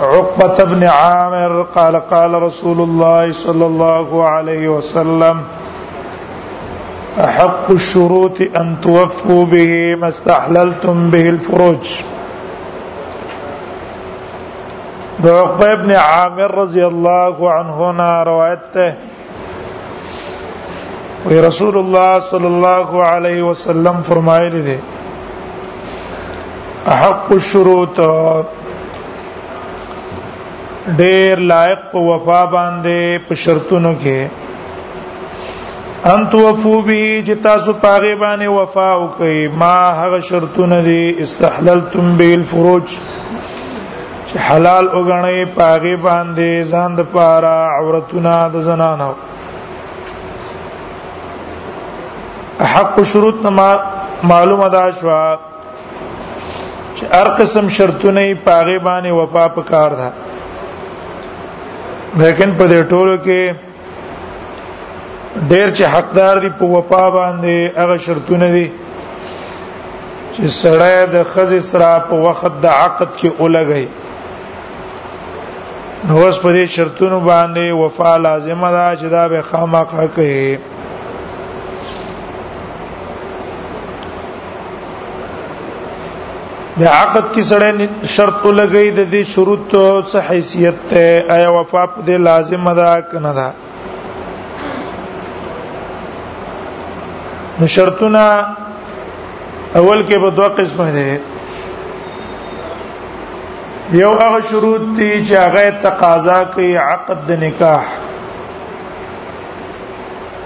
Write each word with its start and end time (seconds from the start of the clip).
عقبة 0.00 0.64
بن 0.64 0.82
عامر 0.84 1.62
قال 1.74 1.96
قال 1.96 2.42
رسول 2.42 2.80
الله 2.80 3.32
صلى 3.32 3.66
الله 3.66 4.28
عليه 4.28 4.68
وسلم 4.68 5.42
أحق 7.20 7.70
الشروط 7.70 8.40
أن 8.56 8.76
توفوا 8.82 9.44
به 9.44 9.94
ما 9.94 10.08
استحللتم 10.08 11.10
به 11.10 11.28
الفروج 11.28 12.00
عقبة 15.24 15.74
بن 15.74 15.90
عامر 15.92 16.54
رضي 16.54 16.86
الله 16.86 17.50
عنهما 17.52 18.22
روايته 18.22 18.92
وی 21.26 21.40
رسول 21.42 21.76
الله 21.78 22.20
صلی 22.30 22.46
الله 22.46 23.02
عليه 23.04 23.42
وسلم 23.42 24.02
فرمایلی 24.06 24.62
دی 24.62 24.76
احق 26.86 27.32
الشروط 27.32 28.00
ډیر 30.98 31.38
لایق 31.50 31.78
په 31.92 31.98
وفا 31.98 32.44
باندې 32.50 33.18
په 33.28 33.34
شرطونو 33.44 33.92
کې 34.02 34.28
ان 36.12 36.24
توفو 36.34 36.74
به 36.88 37.06
چې 37.26 37.42
تاسو 37.46 37.72
پاغه 37.84 38.12
باندې 38.16 38.46
وفا 38.56 38.90
وکئ 39.04 39.38
ما 39.62 39.74
هغه 40.02 40.20
شرطونه 40.28 40.76
دي 40.88 41.02
استحللتم 41.24 42.12
به 42.18 42.34
الفروج 42.34 42.92
حلال 44.50 44.88
وګڼئ 44.92 45.48
پاغه 45.56 45.96
باندې 45.96 46.64
ځان 46.74 46.94
د 47.00 47.08
پاره 47.16 47.56
عورتونه 47.78 48.36
د 48.54 48.60
زنانو 48.68 49.10
حق 52.74 53.02
شروط 53.14 53.42
معلومه 54.24 54.68
ده 54.76 54.86
شوا 55.00 55.18
چې 56.96 57.16
هر 57.16 57.28
قسم 57.42 57.68
شرطونه 57.68 58.30
یې 58.30 58.44
پاغه 58.48 58.78
باندې 58.78 59.10
وفا 59.22 59.48
پکار 59.58 59.90
ده 60.02 60.10
لیکن 62.22 62.52
په 62.58 62.66
دې 62.66 62.82
ټولو 62.90 63.14
کې 63.24 63.40
ډېر 65.50 65.68
چې 65.76 65.84
حقدار 65.94 66.36
دي 66.44 66.50
په 66.60 66.64
وفا 66.76 67.02
باندې 67.16 67.70
هغه 67.80 67.96
شرطونه 68.04 68.46
دي 68.56 68.64
چې 70.34 70.42
سړی 70.62 70.98
د 71.14 71.26
خزې 71.32 71.60
سره 71.70 71.90
په 72.12 72.20
وخت 72.26 72.52
د 72.64 72.72
عقد 72.84 73.10
کې 73.18 73.28
اولګي 73.40 73.86
نو 76.06 76.14
اوس 76.22 76.38
په 76.42 76.48
دې 76.54 76.64
شرطونو 76.76 77.18
باندې 77.30 77.64
وفا 77.82 78.12
لازمه 78.28 78.70
ده 78.76 78.86
چې 79.00 79.06
دا 79.16 79.22
به 79.34 79.40
خامخا 79.50 80.06
کوي 80.16 80.48
د 86.80 86.82
عقد 87.02 87.28
کې 87.34 87.42
سره 87.50 87.68
شرط 88.14 88.40
لګی 88.58 88.88
د 88.96 88.98
دې 89.12 89.22
شروط 89.34 89.62
څه 90.10 90.16
حیثیت 90.30 90.78
ته 90.90 91.04
آیا 91.36 91.46
وفا 91.56 91.84
په 91.92 92.00
دې 92.08 92.16
لازم 92.26 92.64
ده 92.78 92.88
کنه 93.12 93.32
ده 93.38 93.48
نو 97.60 97.66
شرطونه 97.76 98.24
اول 99.78 100.00
کې 100.08 100.16
په 100.26 100.34
دوه 100.40 100.48
قسمه 100.60 100.86
دي 100.98 101.08
یو 104.02 104.12
هغه 104.22 104.40
شروط 104.52 104.84
دي 104.98 105.10
چې 105.26 105.34
هغه 105.46 105.64
تقاضا 105.88 106.38
کوي 106.54 106.72
عقد 106.84 107.18
د 107.32 107.44
نکاح 107.48 107.84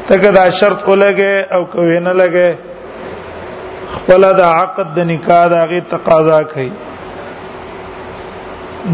تکدا 0.08 0.44
شرط 0.64 0.80
ولګي 0.90 1.34
او 1.56 1.60
کوي 1.76 1.98
نه 2.08 2.12
لګي 2.24 2.50
خپل 3.96 4.22
د 4.38 4.40
عقد 4.60 4.86
د 4.96 4.98
نکاح 5.12 5.42
د 5.52 5.54
هغه 5.62 5.78
تقاضا 5.92 6.40
کوي 6.54 6.72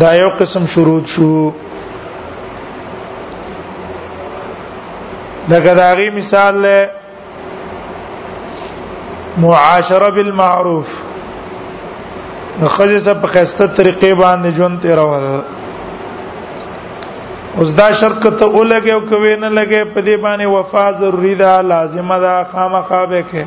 دا 0.00 0.10
یو 0.22 0.30
قسم 0.38 0.64
شروط 0.74 1.04
شو 1.14 1.30
لکه 5.50 5.72
دا 5.80 5.90
غي 5.98 6.08
مثال 6.20 6.54
له 6.64 6.78
معاشره 9.44 10.08
بالمعروف 10.16 10.88
خځه 12.76 13.12
په 13.20 13.26
خسته 13.32 13.64
طریقې 13.76 14.12
باندې 14.22 14.48
ژوند 14.56 14.76
تیرول 14.86 15.24
اوس 17.58 17.70
دا 17.80 17.88
شرط 18.00 18.16
کته 18.24 18.44
ولګي 18.56 18.92
او 18.96 19.00
کوي 19.12 19.32
نه 19.44 19.50
لګي 19.58 19.84
په 19.94 20.00
دې 20.06 20.16
باندې 20.24 20.46
وفا 20.56 20.86
ضروری 21.04 21.34
ده 21.44 21.52
لازمه 21.74 22.16
ده 22.26 22.34
خامخا 22.54 23.02
به 23.12 23.22
کې 23.30 23.44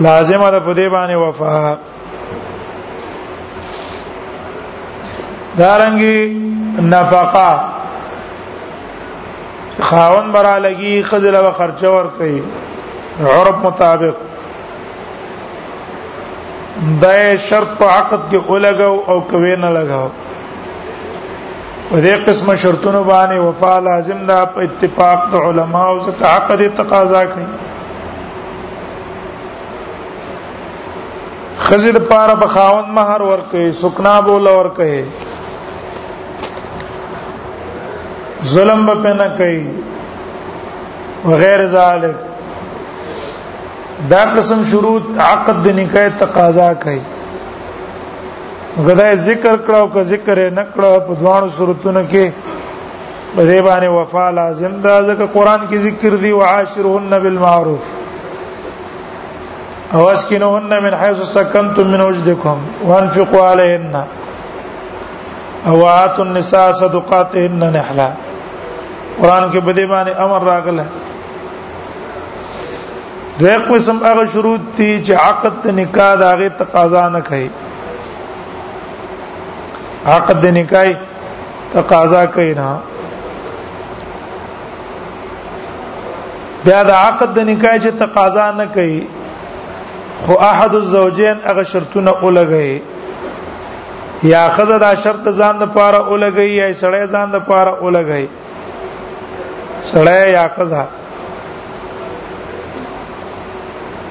لازمه 0.00 0.50
ده 0.50 0.60
په 0.60 0.74
دې 0.74 0.86
باندې 0.94 1.14
وفا 1.14 1.76
دارنګي 5.58 6.20
نفقه 6.92 7.60
خاون 9.80 10.32
برا 10.32 10.58
لګي 10.58 11.02
خذل 11.02 11.36
او 11.36 11.52
خرچه 11.52 11.88
ور 11.90 12.06
کوي 12.18 12.42
عرب 13.32 13.56
مطابق 13.66 14.16
د 17.02 17.36
شرط 17.48 17.68
په 17.78 17.84
عقد 17.84 18.32
کې 18.32 18.38
ولګاو 18.50 19.08
او 19.10 19.20
کوي 19.26 19.56
نه 19.56 19.70
لګاو 19.78 20.08
په 21.90 21.96
دې 22.04 22.14
قسمه 22.26 22.54
شرطونو 22.54 23.04
باندې 23.04 23.34
وفا 23.38 23.78
لازم 23.80 24.26
ده 24.26 24.44
په 24.54 24.60
اتفاق 24.60 25.18
د 25.32 25.36
علماو 25.36 25.90
او 26.00 26.26
عقد 26.34 26.60
تقاضا 26.76 27.24
کوي 27.24 27.44
خزې 31.64 31.90
د 31.96 32.04
پاره 32.10 32.34
په 32.42 32.48
خاوند 32.54 32.88
مہر 32.98 33.20
ورکې 33.30 33.72
سکنا 33.80 34.14
بول 34.28 34.46
ورکې 34.58 35.02
ظلم 38.52 38.82
به 39.02 39.12
نه 39.20 39.28
کوي 39.40 39.60
وغیر 41.32 41.62
ذالک 41.76 42.16
دا 44.14 44.22
قسم 44.34 44.62
شروط 44.72 45.04
عقد 45.32 45.56
د 45.68 45.78
نکاح 45.78 46.08
تقاضا 46.24 46.66
کوي 46.86 46.98
غدا 48.88 49.06
ذکر 49.30 49.56
کړو 49.66 49.92
که 49.96 50.02
ذکر 50.12 50.38
نه 50.50 50.64
کړو 50.74 51.06
په 51.06 51.12
دوانو 51.24 51.48
صورتونو 51.48 52.02
کې 52.08 52.30
په 53.36 53.42
دې 53.50 53.60
باندې 53.66 53.88
وفا 54.00 54.26
لازم 54.40 54.72
ده 54.84 54.94
ځکه 55.08 55.24
قران 55.38 55.60
کې 55.68 55.78
ذکر 55.88 56.12
دی 56.26 56.32
وعاشرهن 56.38 57.12
بالمعروف 57.26 57.84
او 59.94 60.02
اسكنوهن 60.10 60.72
من 60.84 60.94
حيث 60.96 61.18
سكنتم 61.36 61.86
من 61.92 62.00
وجدكم 62.08 62.58
وانفقوا 62.86 63.42
عليهن 63.48 63.94
او 65.66 65.88
آتوا 66.04 66.24
النساء 66.24 66.66
صدقاتهن 66.82 67.62
نحلا 67.76 68.08
قران 69.22 69.44
کې 69.52 69.58
بده 69.68 69.84
باندې 69.86 70.22
امر 70.26 70.40
راغله 70.50 70.84
دوی 73.40 73.56
قسم 73.68 73.98
هغه 74.08 74.24
شروط 74.34 74.64
دي 74.76 74.88
چې 75.04 75.12
عقد 75.26 75.54
نکاح 75.82 76.12
د 76.22 76.32
هغه 76.32 76.48
تقاضا 76.64 77.06
نه 77.16 77.20
کوي 77.30 77.48
عقد 80.14 80.44
نکاح 80.58 80.92
تقاضا 81.72 82.24
کوي 82.36 82.52
نه 82.60 82.68
بیا 86.68 86.78
د 86.82 86.90
عقد 87.06 87.32
نکاح 87.38 87.78
چې 87.78 87.92
تقاضا 88.04 88.50
نه 88.60 88.64
کوي 88.76 89.02
خو 90.26 90.32
احد 90.48 90.74
الزوجین 90.74 91.36
هغه 91.50 91.62
شرطونه 91.70 92.10
اولګي 92.24 92.82
یا 94.32 94.42
خزه 94.56 94.78
دا 94.84 94.92
شرط 95.04 95.24
ځان 95.38 95.54
د 95.62 95.64
پاره 95.76 96.00
اولګي 96.10 96.48
یا 96.60 96.66
سړی 96.82 97.04
ځان 97.14 97.28
د 97.34 97.38
پاره 97.48 97.72
اولګي 97.84 98.24
سړی 99.90 100.22
یا 100.36 100.44
خزه 100.56 100.82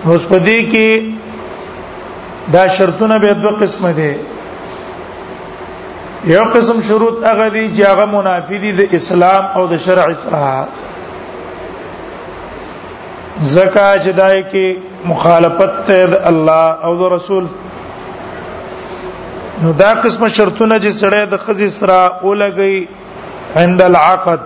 اوس 0.09 0.23
په 0.31 0.37
دې 0.47 0.59
کې 0.71 0.89
دا 2.53 2.63
شرطونه 2.77 3.15
به 3.23 3.31
دوه 3.41 3.51
قسمه 3.61 3.91
دي 3.99 4.13
یو 6.35 6.43
قسم 6.55 6.77
شروط 6.87 7.17
هغه 7.29 7.47
دي 7.55 7.65
چې 7.75 7.81
هغه 7.91 8.05
منافی 8.15 8.57
دي 8.63 8.71
د 8.79 8.81
اسلام 8.97 9.43
او 9.55 9.67
د 9.71 9.77
شرع 9.85 10.07
سره 10.23 10.47
زکا 13.43 13.97
چې 14.03 14.09
دای 14.11 14.43
کې 14.51 14.77
مخالفت 15.11 15.71
ته 15.89 16.17
الله 16.31 16.67
او 16.87 16.95
د 17.01 17.03
رسول 17.15 17.45
نو 19.61 19.69
دا 19.79 19.91
قسمه 20.03 20.27
شرطونه 20.35 20.75
چې 20.79 20.91
سړی 21.01 21.25
د 21.31 21.35
خزي 21.45 21.69
سره 21.77 21.97
اولګي 22.21 22.77
عند 23.61 23.79
العقد 23.87 24.39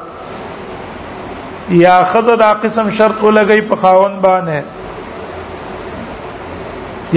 یا 1.81 1.97
خزه 2.13 2.35
دا 2.43 2.51
قسم 2.65 2.85
شرط 3.01 3.17
اولګي 3.21 3.61
په 3.73 3.79
خاون 3.83 4.13
باندې 4.27 4.59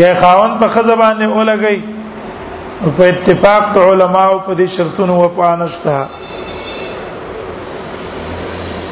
یا 0.02 0.10
خاون 0.20 0.50
په 0.58 0.66
خزه 0.74 0.94
باندې 1.04 1.24
اولګي 1.30 1.78
په 2.98 3.04
اتفاق 3.12 3.64
علماء 3.86 4.30
په 4.38 4.54
دې 4.54 4.70
شرطونو 4.76 5.14
وفانشتہ 5.22 5.96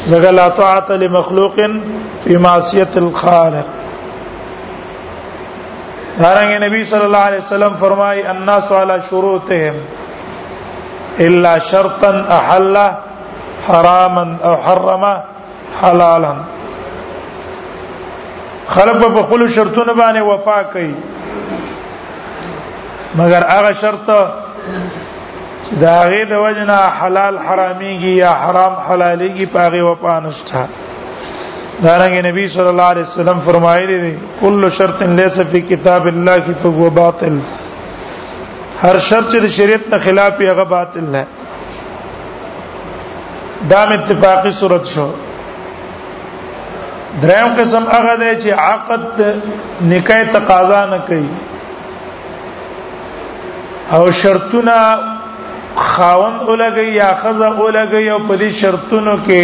ذغه 0.09 0.31
لا 0.31 0.49
طاعت 0.49 0.91
لمخلوق 0.91 1.55
فی 2.25 2.37
معصیت 2.47 2.97
الخالق 2.97 3.67
دارنګ 6.19 6.51
نبی 6.65 6.85
صلی 6.91 7.05
الله 7.07 7.19
علیه 7.31 7.39
وسلم 7.45 7.73
فرمای 7.81 8.21
الناس 8.33 8.69
علی 8.83 8.97
شروطهم 9.11 9.75
الا 11.25 11.53
شرطا 11.71 12.11
احل 12.37 12.77
حراما 13.69 14.25
او 14.49 14.55
حرما 14.69 15.15
حلالا 15.83 16.35
خلق 18.69 18.97
په 19.03 19.09
خپل 19.23 19.47
شرطونه 19.59 19.93
باندې 19.93 20.23
وفا 20.31 20.59
کوي 20.75 20.95
مگر 23.23 23.43
هغه 23.53 23.71
شرط 23.85 24.07
چې 25.69 25.79
دا 25.83 25.99
غي 26.11 26.25
د 26.31 26.33
وجنا 26.45 26.79
حلال 26.99 27.35
حراميږي 27.45 28.13
یا 28.23 28.31
حرام 28.43 28.75
حلاليږي 28.89 29.47
پاغه 29.55 29.83
و 29.87 29.95
پانستا 30.05 30.63
دا 31.83 31.93
رنګ 32.03 32.15
نبی 32.27 32.45
صلی 32.55 32.69
الله 32.73 32.83
علیه 32.93 33.03
وسلم 33.07 33.39
فرمایلی 33.45 33.99
دی 34.01 34.15
کل 34.41 34.69
شرط 34.79 35.03
ليس 35.03 35.39
فی 35.51 35.61
کتاب 35.71 36.07
الله 36.13 36.39
کی 36.47 36.53
فهو 36.63 36.91
باطل 37.01 37.39
هر 38.83 38.99
شرط 39.09 39.33
چې 39.33 39.47
شریعت 39.59 39.89
نه 39.91 39.99
خلاف 40.05 40.39
یې 40.39 40.51
هغه 40.53 40.65
باطل 40.65 41.05
نه 41.17 41.25
دا 43.75 43.79
اتفاقی 43.97 44.51
صورت 44.61 44.85
شو 44.87 45.11
دریم 47.23 47.55
قسم 47.59 47.85
هغه 47.97 48.15
دی 48.23 48.31
چې 48.41 48.49
عقد 48.69 49.21
نکاح 49.93 50.23
تقاضا 50.39 50.87
نه 50.95 50.99
کوي 50.99 51.29
او 53.97 54.11
شرطونه 54.11 55.16
خاوند 55.85 56.41
اولګي 56.49 56.91
یا 57.01 57.11
خزه 57.23 57.49
اولګي 57.61 58.07
او 58.15 58.19
په 58.29 58.35
دې 58.41 58.49
شرطونو 58.61 59.15
کې 59.27 59.43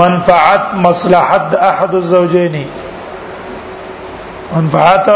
منفعت 0.00 0.64
مصلحت 0.86 1.46
احد 1.70 1.92
الزوجين 2.00 2.54
منفعت 4.56 5.06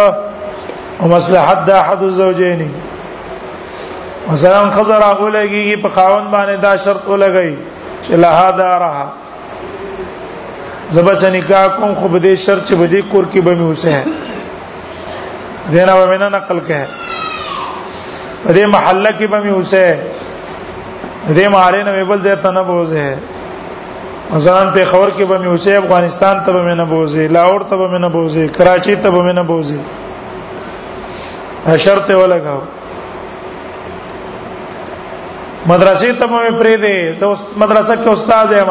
او 1.01 1.07
مصلحت 1.15 1.59
احد 1.83 2.01
الزوجين 2.03 2.61
مثلا 4.31 4.59
خزر 4.71 5.03
اولګي 5.15 5.77
په 5.83 5.89
خاوند 5.95 6.27
باندې 6.33 6.57
دا 6.63 6.77
شرط 6.77 7.03
اولګي 7.07 7.53
چې 8.05 8.11
لها 8.25 8.49
دارها 8.51 9.07
زبچ 10.93 11.23
نکاح 11.25 11.67
کوم 11.79 11.93
خو 11.95 12.09
به 12.09 12.19
دې 12.21 12.35
شرط 12.47 12.67
چې 12.69 12.75
به 12.75 12.87
دې 12.89 13.05
کور 13.13 13.25
کې 13.33 13.39
به 13.43 13.55
مې 13.57 13.61
اوسه 13.71 14.05
دینه 15.73 15.93
و 15.97 16.09
مینه 16.11 16.29
نقل 16.29 16.59
کړه 16.69 16.87
په 18.45 18.51
دې 18.53 18.65
محله 18.75 19.11
کې 19.19 19.27
به 19.33 19.39
مې 19.45 19.53
اوسه 19.53 19.87
دې 21.37 21.47
ماره 21.55 21.81
نه 21.85 21.91
بل 22.11 22.19
ځای 22.25 22.37
ته 22.45 22.51
نه 22.57 22.63
بوزه 22.71 23.09
ځان 24.47 24.67
په 24.75 24.83
خبر 24.91 25.09
کې 25.17 25.25
به 25.31 25.37
مې 25.43 25.49
اوسه 25.53 25.71
افغانستان 25.83 26.37
ته 26.45 26.51
به 26.53 26.61
مې 26.67 26.75
نه 26.81 26.85
بوزه 26.93 27.25
لاهور 27.37 27.63
ته 27.71 27.75
به 27.77 27.87
مې 27.93 28.01
نه 28.05 28.09
بوزه 28.09 28.45
کراچي 28.57 28.95
ته 28.97 29.09
به 29.11 29.21
مې 29.27 29.35
نه 29.39 29.43
بوزه 29.51 29.81
شرط 31.85 32.07
ولګاو 32.21 32.61
مدرسې 35.71 36.11
ته 36.21 36.27
مې 36.33 36.51
پرې 36.61 36.75
دې 36.83 36.97
زه 37.21 37.25
مدرسې 37.63 37.95
کې 38.03 38.09
استاد 38.17 38.49
یم 38.61 38.71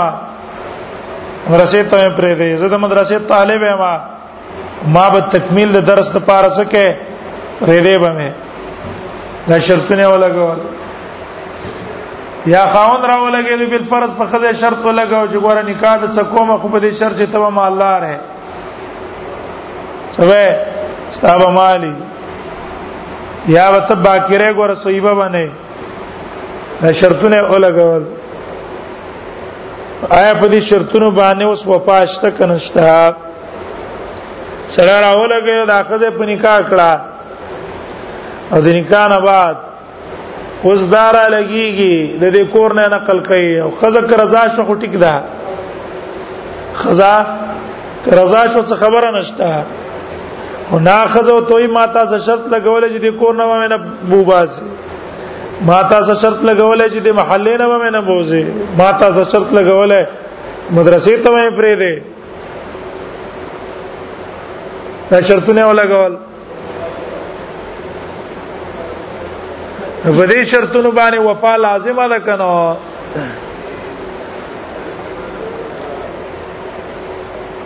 مدرسې 1.51 1.81
ته 1.89 1.95
مې 2.01 2.12
پرې 2.18 2.33
دې 2.39 2.50
زه 2.62 2.65
د 2.68 2.75
مدرسې 2.86 3.15
طالب 3.33 3.62
یم 3.72 3.81
ما 4.95 5.06
به 5.10 5.19
تکمیل 5.22 5.69
د 5.74 5.77
درس 5.89 6.07
لپاره 6.15 6.50
سکه 6.50 6.86
پرې 7.62 7.80
دې 7.86 7.95
به 8.04 8.10
مې 8.18 8.30
دا 9.50 9.60
شرطونه 9.68 10.06
ولګول 10.13 10.60
یا 12.56 12.63
خاون 12.74 13.01
را 13.10 13.16
ولګېد 13.24 13.62
بل 13.74 13.84
فرض 13.92 14.12
په 14.19 14.25
خدای 14.31 14.54
شرط 14.62 14.80
ولګاو 14.86 15.28
چې 15.31 15.38
ګوره 15.46 15.63
نکاح 15.69 15.96
د 16.04 16.06
څه 16.16 16.24
کومه 16.34 16.57
خو 16.57 16.68
په 16.74 16.80
دې 16.84 16.92
شرط 17.00 17.16
چې 17.22 17.28
ته 17.31 17.38
ما 17.56 17.63
الله 17.69 17.94
رې 18.04 18.16
سوې 20.18 20.48
ستابه 21.18 21.50
مالی 21.57 21.94
یا 23.56 23.66
وت 23.72 23.92
باکره 23.92 24.54
ګوره 24.60 24.75
صیبه 24.84 25.13
باندې 25.19 25.46
دا 26.81 26.94
شرطونه 27.01 27.38
ولګول 27.51 28.04
آیا 30.19 30.34
په 30.42 30.48
دې 30.51 30.60
شرطونو 30.69 31.12
باندې 31.12 31.44
اوس 31.46 31.62
وفاشته 31.68 32.30
کنه 32.31 32.57
شته 32.57 33.16
سره 34.75 34.96
را 35.04 35.12
ولګېد 35.13 35.68
دا 35.68 35.80
خزه 35.84 36.10
په 36.12 36.25
نکاح 36.25 36.60
کړه 36.72 36.92
او 38.54 38.60
د 38.66 38.68
نکاح 38.78 39.07
نه 39.13 39.19
بعد 39.30 39.56
اوس 40.69 40.81
دارا 40.96 41.24
لګيږي 41.36 41.96
د 42.22 42.34
دې 42.36 42.44
کور 42.54 42.69
نه 42.80 42.86
نقل 42.96 43.18
کوي 43.30 43.51
او 43.66 43.69
خزه 43.81 44.01
رضا 44.24 44.42
شو 44.56 44.63
خو 44.69 44.75
ټیک 44.84 44.94
ده 45.04 45.13
خزه 46.81 47.13
رضا 48.19 48.42
شو 48.54 48.62
څه 48.69 48.75
خبره 48.84 49.10
نشته 49.18 49.63
او 50.72 50.80
نا 50.88 50.98
خزه 51.16 51.36
توي 51.51 51.68
ماتا 51.80 52.06
سره 52.12 52.22
شرط 52.28 52.46
لګولې 52.54 52.90
چې 52.94 53.00
د 53.06 53.07
کور 53.19 53.34
نه 53.36 53.46
مې 53.51 53.68
نه 53.72 53.78
بوباز 54.10 54.62
ماتا 55.72 56.00
سره 56.07 56.16
شرط 56.24 56.40
لګولې 56.50 56.86
چې 56.94 57.00
د 57.07 57.18
محلې 57.19 57.56
نه 57.62 57.66
مې 57.80 57.90
نه 57.96 58.01
بوزي 58.10 58.46
ماتا 58.81 59.12
سره 59.18 59.30
شرط 59.34 59.50
لګولې 59.51 60.01
مدرسې 60.75 61.13
ته 61.24 61.30
مې 61.36 61.57
پرې 61.57 61.75
ده 61.81 62.01
دا 65.12 65.19
شرطونه 65.28 65.62
ولګول 65.72 66.13
په 70.04 70.25
دې 70.28 70.42
شرطونو 70.51 70.92
باندې 70.92 71.18
وفا 71.19 71.56
لازمه 71.57 72.07
ده 72.10 72.19
کنه 72.19 72.78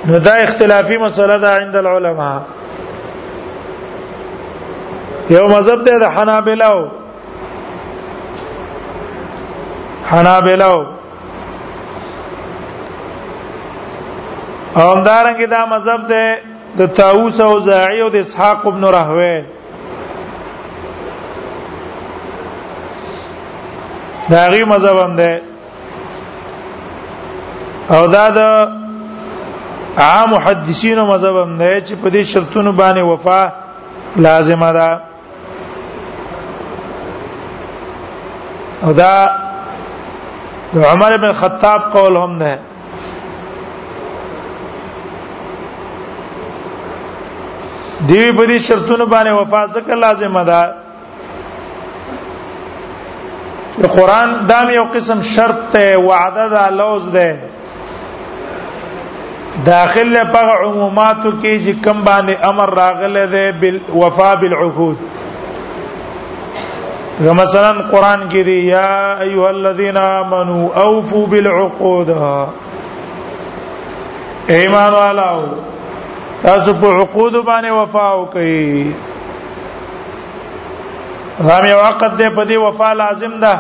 نو 0.08 0.20
دا 0.20 0.34
اختلافي 0.46 0.98
مسله 0.98 1.38
ده 1.38 1.50
عند 1.62 1.76
العلماء 1.76 2.38
یو 5.30 5.48
مذهب 5.48 5.84
ده 5.84 6.00
د 6.00 6.04
حنابلو 6.16 6.88
حنابلو 10.12 10.86
او 14.76 14.94
همدارنګه 14.96 15.46
دا 15.56 15.66
مذهب 15.66 16.08
ده 16.08 16.38
د 16.78 16.88
طاووس 16.94 17.42
او 17.42 17.60
زاعی 17.60 18.02
او 18.02 18.10
د 18.10 18.16
اسحاق 18.16 18.68
ابن 18.68 18.84
راهوی 18.86 19.42
دا 24.30 24.50
غي 24.50 24.64
مذهب 24.64 24.98
هم 24.98 25.16
ده 25.16 25.42
او 27.92 28.06
دا 28.08 28.26
د 28.38 28.40
عام 29.98 30.30
محدثینو 30.34 31.06
مذهب 31.14 31.36
هم 31.36 31.58
ده 31.58 31.82
چې 31.86 31.94
په 32.04 32.10
دې 32.10 32.22
شرطونو 32.32 32.72
باندې 32.72 33.00
وفا 33.00 33.52
لازمه 34.16 34.72
ده 34.74 35.02
او 38.84 38.94
دا 38.94 39.30
د 40.74 40.78
عمر 40.86 41.18
بن 41.18 41.34
خطاب 41.34 41.82
قول 41.94 42.16
هم 42.18 42.40
ده 42.40 42.60
دی 48.08 48.32
په 48.32 48.46
دې 48.48 48.58
شرطونو 48.68 49.06
باندې 49.06 49.30
وفا 49.30 49.68
ځکه 49.68 49.94
لازمه 49.94 50.44
ده 50.44 50.83
قران 53.82 54.46
دا 54.46 54.72
یو 54.72 54.84
قسم 54.84 55.22
شرط 55.22 55.72
ته 55.74 55.98
وعده 55.98 56.48
دا 56.50 56.70
لوز 56.76 57.10
ده 57.12 57.38
داخله 59.66 60.24
په 60.34 60.54
عموماتو 60.66 61.32
کې 61.42 61.60
چې 61.66 61.86
کوم 61.86 62.02
باندې 62.06 62.48
امر 62.50 62.66
راغله 62.80 63.26
ده 63.34 63.52
بالوفاء 63.64 64.36
بالعهود 64.36 64.98
مثلا 67.42 67.72
قران 67.72 68.30
کې 68.30 68.46
دی 68.50 68.58
یا 68.64 69.20
ایها 69.22 69.50
الذين 69.50 69.98
امنوا 69.98 70.82
اوفوا 70.84 71.26
بالعقود 71.34 72.10
ایمان 74.58 74.94
والو 74.94 75.44
تاسو 76.44 76.74
په 76.74 76.88
عقود 76.88 77.34
باندې 77.36 77.70
وفا 77.72 78.08
وکړئ 78.26 78.86
هم 81.40 81.66
یو 81.66 81.80
عقد 81.82 82.18
دی 82.18 82.30
په 82.30 82.44
دې 82.48 82.58
وفا 82.64 82.94
لازم 82.94 83.40
ده 83.40 83.60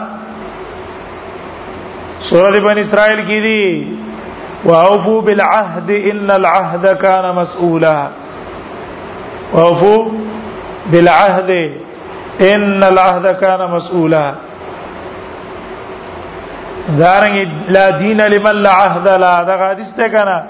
سورۃ 2.29 2.59
بنی 2.65 2.81
اسرائیل 2.81 3.21
کې 3.25 3.39
دی 3.47 3.97
واوفوا 4.71 5.21
بالعهد 5.21 5.89
ان 6.11 6.29
العهد 6.35 6.93
كان 7.07 7.35
مسؤولا 7.35 8.07
واوفوا 9.53 10.11
بالعهد 10.91 11.71
ان 12.51 12.83
العهد 12.83 13.27
كان 13.41 13.67
مسؤولا 13.75 14.23
دارنګ 16.99 17.69
لا 17.75 17.89
دین 17.99 18.21
لمن 18.37 18.55
لا 18.63 18.71
عهد 18.85 19.07
لا 19.27 19.35
دا 19.49 19.61
حدیث 19.69 19.93
ته 20.01 20.07
کنه 20.07 20.41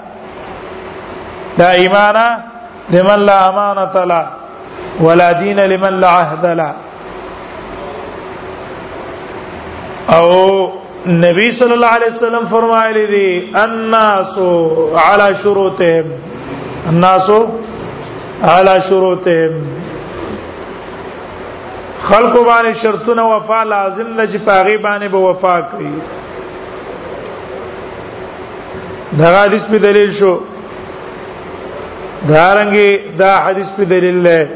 لا 1.58 1.70
ایمان 1.82 2.24
لمن 2.90 3.26
لا 3.28 3.44
امانه 3.48 4.04
لا 4.14 4.24
ولا 5.00 5.32
دین 5.46 5.60
لمن 5.70 6.00
لا 6.00 6.08
عهد 6.22 6.46
لا 6.60 6.74
او 10.08 10.72
نبی 11.06 11.52
صلی 11.52 11.72
الله 11.72 11.86
علیه 11.86 12.08
وسلم 12.14 12.46
فرمایلی 12.48 13.06
دي 13.06 13.50
الناس 13.64 14.34
علی 15.08 15.34
شروطهم 15.42 16.04
الناس 16.88 17.30
علی 18.42 18.80
شروطهم 18.80 19.50
خلق 22.00 22.34
باندې 22.46 22.72
شرطونه 22.82 23.22
وفا 23.34 23.62
لازم 23.62 24.08
لږ 24.26 24.36
پاغي 24.46 24.76
باندې 24.78 25.04
به 25.08 25.18
وفا 25.18 25.60
کوي 25.60 25.90
دا 29.18 29.42
حدیث 29.44 29.64
په 29.66 29.78
دلیل 29.78 30.10
شو 30.12 30.40
دا 32.28 32.54
رنګي 32.58 32.90
دا 33.18 33.30
حدیث 33.44 33.68
په 33.76 33.84
دلیل 33.84 34.18
له 34.28 34.48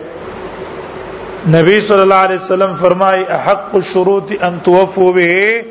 نبی 1.51 1.81
صلی 1.81 2.01
الله 2.01 2.15
علیه 2.27 2.41
وسلم 2.41 2.75
فرمای 2.83 3.25
احق 3.25 3.75
الشروط 3.75 4.33
ان 4.41 4.61
توفوا 4.61 5.13
به 5.13 5.65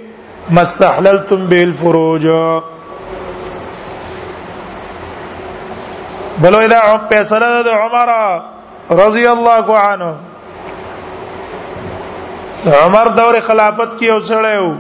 ما 0.50 0.62
استحللتم 0.62 1.48
به 1.48 1.62
الفروج 1.62 2.24
بلو 6.42 6.58
اذا 6.58 6.98
فیصله 7.10 7.64
د 7.64 7.68
عمر 7.84 8.10
رضی 9.08 9.26
الله 9.28 9.72
عنه 9.78 10.14
عمر 12.84 13.04
دور 13.20 13.40
خلافت 13.40 14.00
کې 14.02 14.06
اوسړیو 14.18 14.60
او 14.60 14.76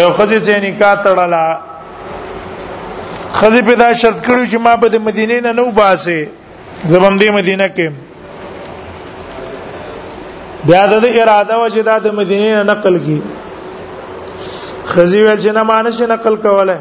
یو 0.00 0.12
خزي 0.12 0.40
چې 0.40 0.64
نکاح 0.64 1.02
تړلا 1.02 1.46
خزي 3.32 3.62
په 3.62 3.74
دا 3.74 3.94
شرط 3.94 4.26
کړو 4.26 4.50
چې 4.50 4.56
ما 4.58 4.76
به 4.76 4.88
د 4.88 4.96
مدینې 5.06 5.42
نه 5.42 5.52
نو 5.52 5.70
باسه 5.70 6.22
زبم 6.84 7.18
دې 7.18 7.26
مدینه 7.34 7.68
کې 7.68 7.88
بیا 10.68 10.84
د 10.90 10.94
اراده 11.20 11.56
و 11.62 11.68
چې 11.74 11.78
دا 11.88 11.96
د 11.98 12.06
مدینې 12.18 12.50
نه 12.58 12.62
نقل 12.72 12.94
کی 13.04 13.18
خزی 14.92 15.20
ویل 15.22 15.38
چې 15.40 15.50
نه 15.58 15.62
مانش 15.70 15.98
نقل 16.14 16.34
کوله 16.46 16.78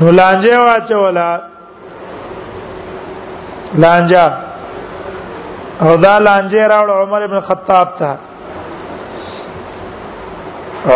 نو 0.00 0.06
لانجه 0.18 0.58
واچولا 0.66 1.30
لانجه 3.84 4.24
او 5.80 5.90
دا 5.96 6.18
لانجه 6.18 6.62
راوړ 6.68 6.90
عمر 7.02 7.20
ابن 7.24 7.38
خطاب 7.40 7.88
ته 7.98 8.10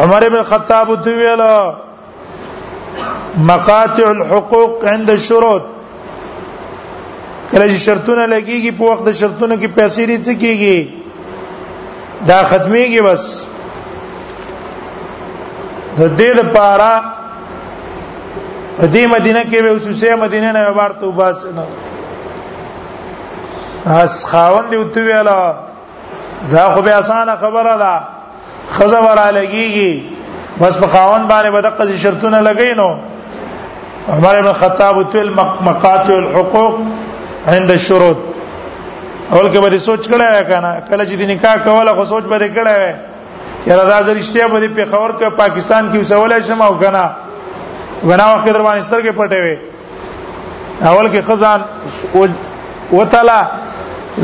عمر 0.02 0.22
ابن 0.30 0.40
خطاب 0.52 0.86
دوی 1.04 1.14
ویلو 1.24 1.56
مقاطع 3.50 4.06
الحقوق 4.08 4.72
عند 4.94 5.08
الشروط 5.10 5.62
کله 7.52 7.68
چې 7.68 7.78
شرطونه 7.86 8.24
لګيږي 8.26 8.72
په 8.76 8.84
وخت 8.90 9.02
د 9.06 9.12
شرطونو 9.16 9.56
کې 9.62 9.68
پیسې 9.78 10.00
لري 10.02 10.16
څه 10.26 10.34
کیږي 10.42 10.78
دا 12.30 12.38
ختميږي 12.50 13.00
بس 13.08 13.22
د 15.98 16.00
دې 16.18 16.30
لپاره 16.40 16.90
دې 18.82 19.06
مدینه 19.14 19.42
کې 19.50 19.58
به 19.64 19.70
اوسه 19.74 20.14
مدینه 20.24 20.48
نه 20.58 20.62
عبارت 20.70 20.98
او 21.02 21.10
باس 21.20 21.40
نه 21.58 21.66
اس 24.02 24.14
خاون 24.30 24.64
دی 24.70 24.76
وته 24.80 25.00
ویلا 25.04 25.40
دا 26.50 26.64
خو 26.74 26.80
به 26.88 26.94
اسانه 26.98 27.34
خبره 27.44 27.74
ده 27.84 27.94
خزه 28.76 29.00
ورا 29.06 29.28
لګيږي 29.38 29.92
بس 30.62 30.74
په 30.80 30.86
خاون 30.86 31.22
باندې 31.28 31.48
بدقه 31.56 31.82
شرطونه 32.04 32.38
لګی 32.50 32.72
نو 32.80 32.90
عمر 34.12 34.34
بن 34.42 34.48
خطاب 34.60 34.96
تل 35.10 35.30
مقاتل 35.68 36.12
الحقوق 36.18 36.74
عند 37.46 37.70
الشروط 37.70 38.16
اول 39.32 39.48
کې 39.52 39.58
به 39.60 39.68
دې 39.70 39.80
سوچ 39.84 40.08
کړه 40.08 40.26
یا 40.34 40.42
کنه 40.50 40.70
کله 40.90 41.04
چې 41.06 41.16
دې 41.20 41.26
نکاح 41.30 41.54
کوله 41.66 41.94
خو 41.94 42.04
سوچ 42.12 42.24
به 42.24 42.36
دې 42.42 42.48
کړه 42.56 42.74
وې 42.78 42.94
چې 43.64 43.70
رضا 43.80 43.98
زریشته 44.06 44.48
به 44.52 44.60
دې 44.62 44.68
په 44.76 44.84
خبر 44.92 45.10
کې 45.18 45.30
پاکستان 45.42 45.90
کې 45.92 45.98
وسولای 45.98 46.42
شم 46.42 46.60
او 46.62 46.74
کنه 46.82 47.04
غنا 48.08 48.26
وخت 48.34 48.46
در 48.48 48.62
باندې 48.66 48.84
سترګې 48.86 49.12
پټې 49.18 49.40
وې 49.44 49.56
اول 50.88 51.06
کې 51.12 51.20
خزان 51.26 51.60
وتلا 52.92 53.40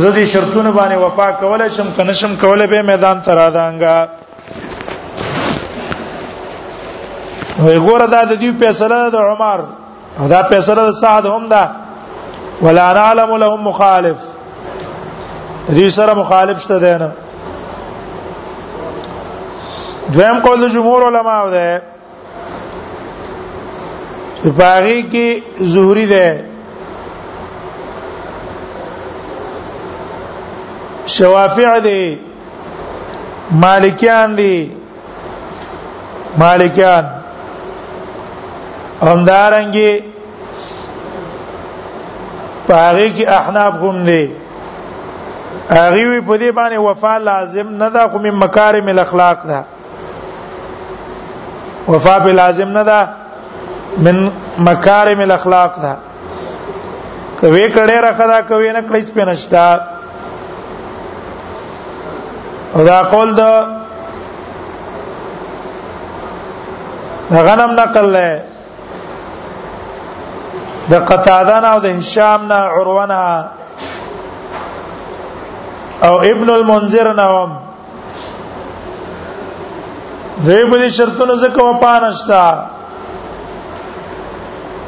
زدي 0.02 0.26
شرطونه 0.32 0.70
باندې 0.72 0.94
وفا 1.04 1.32
کوله 1.40 1.68
شم 1.76 1.86
کنه 1.98 2.12
شم 2.20 2.36
کوله 2.44 2.66
به 2.66 2.82
میدان 2.92 3.16
ترا 3.26 3.48
دانګا 3.58 4.08
وی 7.64 7.76
ګوره 7.78 8.06
دا 8.06 8.24
د 8.24 8.32
دې 8.40 8.66
فیصله 8.66 9.10
د 9.10 9.16
عمر 9.30 9.60
دا 10.34 10.40
فیصله 10.50 10.82
د 10.88 10.92
سعد 11.02 11.26
هم 11.26 11.46
ده 11.48 11.62
ولا 12.62 12.92
نعلم 12.92 13.36
لهم 13.36 13.64
مخالف 13.66 14.16
دې 15.68 15.88
سره 15.96 16.14
مخالف 16.20 16.58
شته 16.64 16.78
دی 16.78 16.94
نه 17.02 17.10
دویم 20.12 20.38
قول 20.46 20.60
د 20.60 20.68
جمهور 20.72 21.04
علما 21.08 21.36
ده 21.56 21.82
پاغي 24.58 25.02
کې 25.12 25.62
زهري 25.74 26.06
ده 26.06 26.44
شوافع 31.18 31.78
دي 31.78 32.20
مالکیان 33.50 34.36
دي 34.36 34.54
مالکیان 36.38 37.04
همدارنګي 39.02 40.07
پاره 42.68 43.12
کې 43.16 43.24
احناف 43.38 43.74
هم 43.82 44.04
دي 44.04 44.24
هغه 45.70 46.08
وی 46.10 46.20
په 46.20 46.38
دې 46.38 46.52
باندې 46.58 46.76
وفا 46.88 47.14
لازم 47.30 47.68
نه 47.82 47.88
ده 47.94 48.08
خو 48.08 48.18
مم 48.26 48.40
مکارم 48.42 48.88
الاخلاق 48.94 49.46
ده 49.46 49.64
وفا 51.88 52.18
به 52.18 52.32
لازم 52.32 52.68
نه 52.78 52.82
ده 52.82 53.08
من 54.04 54.30
مکارم 54.58 55.20
الاخلاق 55.20 55.78
ده 55.84 55.96
کوي 57.40 57.66
کړه 57.72 57.92
راخدا 58.06 58.40
کوي 58.42 58.72
نه 58.72 58.82
کړی 58.88 59.18
په 59.18 59.24
نشتا 59.24 59.80
او 62.76 62.84
دا 62.84 63.02
قول 63.02 63.34
ده 63.34 63.66
غنم 67.32 67.72
نقل 67.80 68.06
له 68.12 68.40
د 70.90 70.94
قتاده 71.08 71.56
نه 71.62 71.68
او 71.72 71.78
د 71.84 71.86
هشام 72.00 72.40
نه 72.50 72.58
عروه 72.74 73.04
او 76.08 76.14
ابن 76.30 76.48
المنذر 76.58 77.08
نوم 77.22 77.50
دوی 80.46 80.62
په 80.70 80.76
دې 80.82 80.90
شرطونو 80.96 81.34
ځکه 81.44 81.60
وپانښتا 81.70 82.46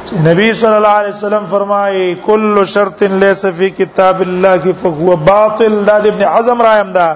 چې 0.07 0.15
نبی 0.29 0.49
صلی 0.61 0.77
الله 0.81 0.95
علیه 1.01 1.15
وسلم 1.19 1.45
فرمایي 1.55 2.05
کل 2.27 2.63
شرط 2.75 3.03
ليس 3.23 3.43
في 3.57 3.71
كتاب 3.81 4.19
الله 4.27 4.63
فهو 4.83 5.17
باطل 5.31 5.75
دا 5.89 5.97
ابن 6.13 6.23
حزم 6.35 6.63
رایم 6.69 6.91
دا 6.99 7.09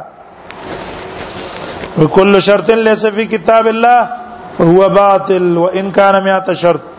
وكل 1.98 2.42
شرط 2.48 2.70
ليس 2.88 3.06
في 3.06 3.26
كتاب 3.36 3.66
الله 3.66 4.08
فهو 4.58 4.88
باطل 4.98 5.56
وان 5.68 5.90
كان 5.90 6.24
100 6.24 6.52
شرط 6.64 6.93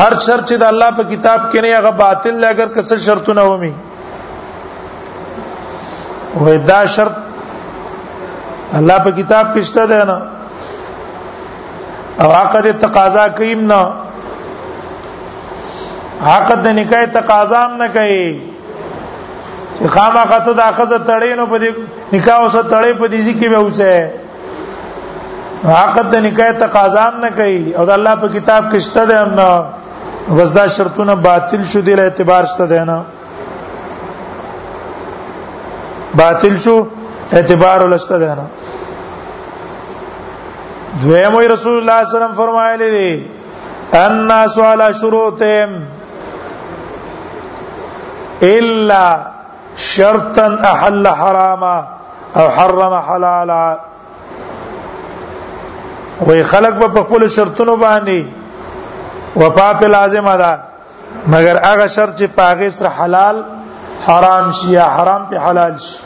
هر 0.00 0.12
شرط 0.26 0.44
چې 0.50 0.56
د 0.60 0.62
الله 0.72 0.90
په 0.98 1.04
کتاب 1.10 1.40
کې 1.50 1.58
نه 1.64 1.70
هغه 1.76 1.90
باطل 1.98 2.34
دی 2.44 2.48
اگر 2.52 2.68
کسل 2.76 2.98
شرطونه 3.08 3.42
ومي 3.50 3.72
وې 6.38 6.56
دا 6.70 6.78
شرط 6.94 7.14
الله 8.78 8.98
په 9.04 9.10
کتاب 9.18 9.44
کې 9.54 9.62
شته 9.68 9.84
ده 9.92 10.00
نه 10.08 10.16
او 12.24 12.30
عقد 12.40 12.64
تقاضا 12.86 13.24
کیم 13.42 13.62
نه 13.72 13.80
عقد 16.34 16.58
د 16.66 16.68
نکاح 16.80 17.00
تقاضا 17.18 17.60
هم 17.68 17.76
نه 17.84 17.88
کوي 17.98 18.26
چې 19.78 19.86
خامخا 19.94 20.38
ته 20.48 20.52
د 20.52 20.60
اخذ 20.60 20.92
تړې 20.92 21.38
نو 21.40 21.44
په 21.54 21.58
دې 21.62 21.70
نکاح 22.16 22.36
اوسه 22.42 22.62
تړې 22.70 22.92
په 23.04 23.08
دې 23.14 23.32
کې 23.38 23.46
به 23.54 23.60
اوسه 23.62 23.96
عقد 25.82 26.06
د 26.16 26.18
نکاح 26.28 26.48
تقاضا 26.66 27.02
هم 27.08 27.16
نه 27.24 27.30
کوي 27.38 27.60
او 27.78 27.82
د 27.88 27.90
الله 27.98 28.14
په 28.26 28.30
کتاب 28.36 28.62
کې 28.72 28.78
شته 28.88 29.02
ده 29.12 29.16
هم 29.22 29.32
نه 29.40 29.50
بس 30.32 30.50
دا 30.52 30.66
شرطونه 30.66 31.14
باطل 31.14 31.64
شو 31.64 31.80
دی 31.80 31.94
له 31.94 32.02
اعتبار 32.02 32.44
شته 32.44 32.66
دی 32.66 32.80
نه 32.88 33.00
باطل 36.14 36.56
شو 36.64 36.86
اعتبار 37.32 37.82
ولشته 37.82 38.18
دی 38.18 38.24
نه 38.26 38.46
دویم 41.02 41.36
رسول 41.54 41.76
الله 41.78 42.04
صلی 42.04 42.16
الله 42.16 42.16
علیه 42.16 42.16
وسلم 42.16 42.34
فرمایلی 42.40 42.88
دی 42.96 43.10
الناس 43.92 44.58
على 44.58 44.94
شروطهم 44.94 45.82
الا 48.42 49.20
شرطا 49.76 50.46
احل 50.46 51.06
حراما 51.06 51.76
او 52.36 52.48
حرم 52.48 52.92
حلالا 53.08 53.76
وی 56.26 56.42
خلق 56.42 56.74
په 56.92 57.02
خپل 57.02 57.26
شرطونو 57.28 57.76
باندې 57.76 58.43
وفا 59.36 59.72
په 59.74 59.86
لازمه 59.88 60.36
ده 60.36 60.58
مگر 61.26 61.56
هغه 61.66 61.86
شرط 61.88 62.18
چې 62.22 62.26
پاغه 62.38 62.68
سره 62.70 62.88
حلال 62.88 63.44
حرام 64.06 64.50
شي 64.52 64.68
یا 64.70 64.86
حرام 64.96 65.22
په 65.30 65.36
حلال 65.46 65.74
شي 65.84 65.96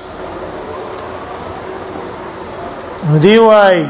دی 3.22 3.38
وای 3.38 3.86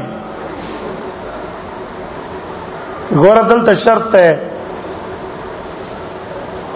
ګور 3.13 3.37
دلته 3.49 3.73
شرط 3.75 4.11
ده 4.11 4.39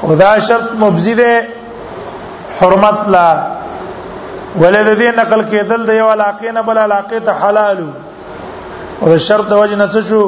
خدا 0.01 0.39
شرط 0.39 0.72
مبزی 0.79 1.15
ده 1.15 1.46
حرمت 2.60 3.00
لا 3.08 3.29
ولید 4.62 4.88
دې 5.00 5.20
نقل 5.20 5.43
کېدل 5.46 5.86
د 5.86 5.89
یو 5.89 6.10
علاقې 6.15 6.51
نه 6.53 6.62
بل 6.62 6.77
علاقې 6.77 7.20
ته 7.25 7.32
حلال 7.32 7.89
او 9.01 9.17
شرط 9.17 9.51
وجه 9.51 9.75
نه 9.75 10.01
شو 10.10 10.24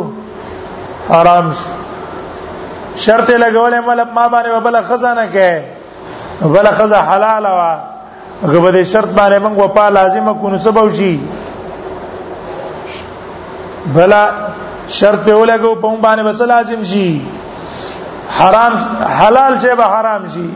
حرام 1.09 1.51
شو 1.51 1.74
شرط 2.95 3.29
لګولې 3.29 3.79
مل 3.87 4.01
ما 4.15 4.27
باندې 4.27 4.59
بل 4.63 4.81
خزانه 4.83 5.27
کې 5.33 5.61
بل 6.41 6.65
خزه 6.79 6.97
حلال 7.11 7.45
وا 7.47 7.79
غو 8.43 8.71
دې 8.71 8.83
شرط 8.91 9.09
باندې 9.09 9.43
موږ 9.45 9.57
وپا 9.57 9.89
لازمه 9.89 10.33
کو 10.41 10.49
نو 10.49 10.57
سبب 10.67 10.89
شي 10.97 11.13
بلا 13.97 14.21
شرط 14.99 15.19
په 15.19 15.35
ولګو 15.35 15.75
په 15.75 15.97
باندې 16.01 16.23
بس 16.25 16.41
لازم 16.41 16.81
شي 16.93 17.09
حرام 18.37 18.73
حلال 19.21 19.53
شي 19.65 19.73
به 19.81 19.87
حرام 19.95 20.23
شي 20.35 20.49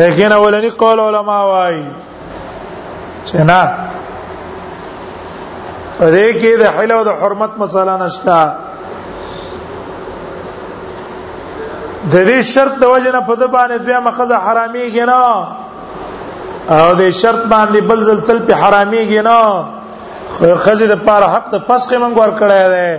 لیکن 0.00 0.30
اولنی 0.32 0.70
قول 0.82 0.98
علما 1.00 1.38
وايي 1.44 1.84
چې 3.26 3.34
نه 3.52 3.62
دې 6.00 6.34
کې 6.42 6.50
د 6.60 6.62
حلال 6.76 6.92
او 6.98 7.02
د 7.08 7.10
حرمت 7.22 7.50
مسله 7.64 7.94
نشته 8.04 8.38
د 12.10 12.14
دې 12.28 12.38
شرط 12.52 12.72
د 12.82 12.84
وجنه 12.92 13.20
په 13.26 13.34
د 13.40 13.42
باندې 13.54 13.76
دوی 13.86 13.98
مخزه 14.06 14.36
حراميږي 14.46 15.04
نه 15.10 15.16
او 16.74 16.86
د 17.00 17.10
شرط 17.20 17.42
باندې 17.52 17.78
بل 17.88 17.98
زل 18.06 18.20
تل 18.26 18.38
په 18.46 18.54
حراميږي 18.60 19.20
نه 19.28 19.38
خزه 20.64 20.86
د 20.86 20.94
پاره 21.06 21.26
حق 21.34 21.44
ته 21.50 21.58
پسخه 21.58 21.96
منګ 21.98 22.14
ور 22.18 22.30
کړی 22.40 22.62
دی 22.74 22.90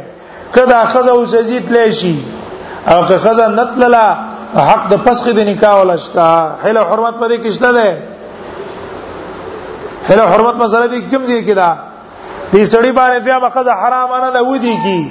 کدا 0.56 0.80
خزه 0.94 1.12
اوس 1.12 1.36
زیت 1.36 1.72
لشي 1.72 2.16
او 2.92 3.06
که 3.08 3.18
خزه 3.18 3.48
نتللا 3.48 4.08
حق 4.70 4.84
د 4.90 4.94
پسخه 5.06 5.32
د 5.34 5.40
نکاح 5.52 5.74
ولا 5.80 5.96
شتا 5.98 6.30
هله 6.64 6.82
حرمت 6.90 7.16
پدې 7.22 7.34
کشته 7.44 7.72
ده 7.78 7.90
هله 10.10 10.24
حرمت 10.32 10.56
مسله 10.64 10.88
دې 10.92 11.00
کوم 11.12 11.24
ځای 11.26 11.42
کې 11.48 11.54
ده 11.60 11.72
دې 12.54 12.62
سړی 12.74 12.92
باندې 13.00 13.20
دوی 13.20 13.38
مخزه 13.46 13.72
حرام 13.82 14.10
نه 14.36 14.42
ودی 14.50 14.76
کی 14.84 15.02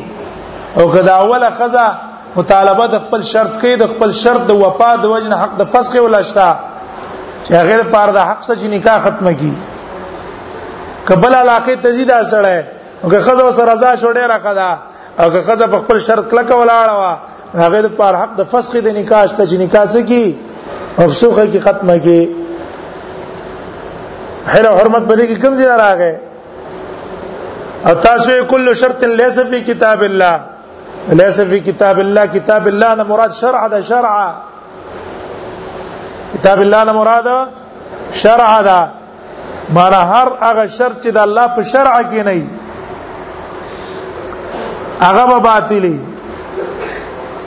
او 0.80 0.90
کدا 0.90 1.12
اوله 1.22 1.50
خزه 1.58 1.86
مطالبه 2.36 2.86
د 2.92 2.96
خپل 3.04 3.20
شرط 3.32 3.52
کوي 3.60 3.74
د 3.82 3.84
خپل 3.94 4.10
شرط 4.22 4.42
د 4.50 4.52
وفا 4.62 4.90
د 5.02 5.04
وجنه 5.14 5.36
حق 5.42 5.52
د 5.58 5.62
فسخ 5.72 5.92
ولاشتا 6.04 6.48
چې 7.46 7.52
غیر 7.70 7.80
پار 7.94 8.08
د 8.16 8.18
حق 8.28 8.40
سره 8.48 8.66
نکاح 8.74 8.96
ختمه 9.08 9.32
کی 9.40 9.52
قبل 11.10 11.32
علاقه 11.40 11.72
تزید 11.86 12.10
اسړه 12.16 12.58
او 13.04 13.08
که 13.14 13.18
خزه 13.26 13.46
سره 13.58 13.72
رضا 13.72 13.90
شوډه 14.02 14.24
راخدا 14.34 14.70
او 15.20 15.26
که 15.34 15.40
خزه 15.48 15.66
په 15.74 15.78
خپل 15.84 15.96
شرط 16.08 16.24
کلک 16.30 16.48
ولاړه 16.58 16.92
وا 17.00 17.12
هغه 17.54 17.78
د 17.86 17.88
پار 17.98 18.14
حق 18.20 18.32
د 18.40 18.42
فسخ 18.52 18.72
د 18.86 18.88
نکاح 19.00 19.22
ته 19.26 19.42
چې 19.46 19.54
نکاح 19.64 19.84
سکی 19.96 20.26
افسوخه 21.06 21.44
کی 21.54 21.60
ختمه 21.66 21.96
کی 22.06 22.22
هر 24.46 24.76
حرمت 24.76 25.02
په 25.02 25.16
دې 25.16 25.26
کې 25.30 25.38
کوم 25.44 25.52
ځای 25.60 25.74
راغې 25.84 26.14
او 27.88 27.94
تاسو 28.08 28.30
کل 28.50 28.66
شرط 28.80 28.98
لیس 29.18 29.36
فی 29.52 29.60
کتاب 29.68 30.00
الله 30.08 30.36
ليس 31.08 31.40
في 31.40 31.60
كتاب 31.60 32.00
الله 32.00 32.26
كتاب 32.26 32.68
الله 32.68 32.92
أنا 32.92 33.04
مراد 33.04 33.32
شرع 33.32 33.66
ده 33.66 33.80
شرع 33.80 34.34
كتاب 36.34 36.62
الله 36.62 36.82
أنا 36.82 36.92
مراد 36.92 37.48
شرع 38.12 38.60
ده 38.60 38.90
ما 39.74 39.80
هر 39.88 40.38
هغه 40.42 40.66
شرط 40.66 40.96
چې 41.02 41.08
د 41.16 41.18
الله 41.18 41.46
په 41.46 41.62
شرع 41.62 42.02
کې 42.02 42.22
نه 42.26 42.32
وي 42.34 42.46
هغه 45.00 45.24
به 45.26 45.38
باطلي 45.38 46.00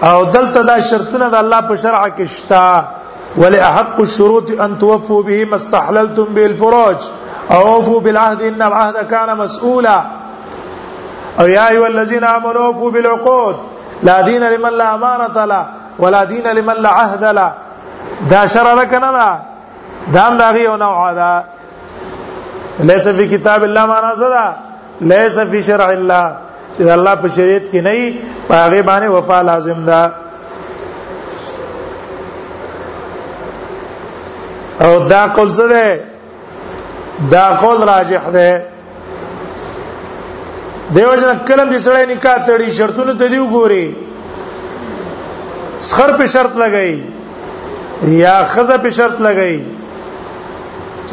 او 0.03 0.23
دلته 0.23 0.61
دا 0.61 0.79
شرطونه 0.81 1.29
د 1.29 1.35
الله 1.35 1.61
په 1.61 1.75
شرع 1.75 2.07
کې 2.09 2.23
شتا 2.23 2.85
ولا 3.37 3.69
احق 3.69 3.99
الشروط 3.99 4.51
ان 4.51 4.79
توفوا 4.79 5.23
به 5.23 5.45
ما 5.45 5.55
استحللتم 5.55 6.23
به 6.33 6.45
الفروج 6.45 6.95
او 7.51 7.61
اوفوا 7.75 7.99
بالعهد 7.99 8.41
ان 8.41 8.61
العهد 8.61 9.07
كان 9.07 9.37
مسؤولا 9.37 9.97
او 11.39 11.49
یا 11.49 11.65
ایو 11.67 11.83
الذین 11.83 12.23
آمنوا 12.23 12.71
فو 12.73 12.89
بالعقود 12.91 13.55
لا 14.03 14.21
دین 14.21 14.43
لمن 14.43 14.69
لا 14.69 14.85
امانه 14.93 15.45
له 15.45 15.65
ولا 15.99 16.25
دین 16.25 16.47
لمن 16.47 16.73
لا 16.73 16.89
عهد 16.89 17.23
له 17.23 17.51
دا 18.31 18.47
شرع 18.47 18.83
کنه 18.85 19.11
دا 19.17 19.39
دام 20.13 20.37
داغي 20.37 20.67
او 20.67 20.77
نوع 20.77 21.13
دا 21.13 21.43
ليس 22.79 23.07
في 23.07 23.27
كتاب 23.27 23.63
الله 23.63 23.85
ما 23.85 24.11
نزدا 24.11 24.53
ليس 25.01 25.39
في 25.39 25.63
شرع 25.63 25.89
الله 25.89 26.35
چې 26.77 26.81
الله 26.81 27.15
په 27.15 27.27
شریعت 27.27 27.61
کې 27.71 27.75
نه 27.75 27.89
وي 27.91 28.17
هغه 28.49 28.81
باندې 28.81 29.05
وفا 29.09 29.41
لازم 29.43 29.85
ده 29.85 30.11
او 34.81 34.99
دا 34.99 35.27
قول 35.27 35.51
څه 35.53 35.59
ده 35.73 35.99
دا 37.31 37.47
قول 37.55 37.89
راجح 37.89 38.29
ده 38.29 38.74
دیو 40.93 41.13
جن 41.21 41.29
کلم 41.47 41.67
چې 41.73 41.79
سړی 41.87 42.03
نکاح 42.13 42.37
تړي 42.47 42.67
شرطونه 42.79 43.13
ته 43.19 43.25
دی 43.33 43.39
وګوري 43.43 43.85
سخر 45.91 46.09
په 46.17 46.25
شرط 46.33 46.53
لګای 46.63 46.93
یا 48.23 48.35
خزه 48.51 48.77
په 48.83 48.89
شرط 48.97 49.17
لګای 49.27 49.57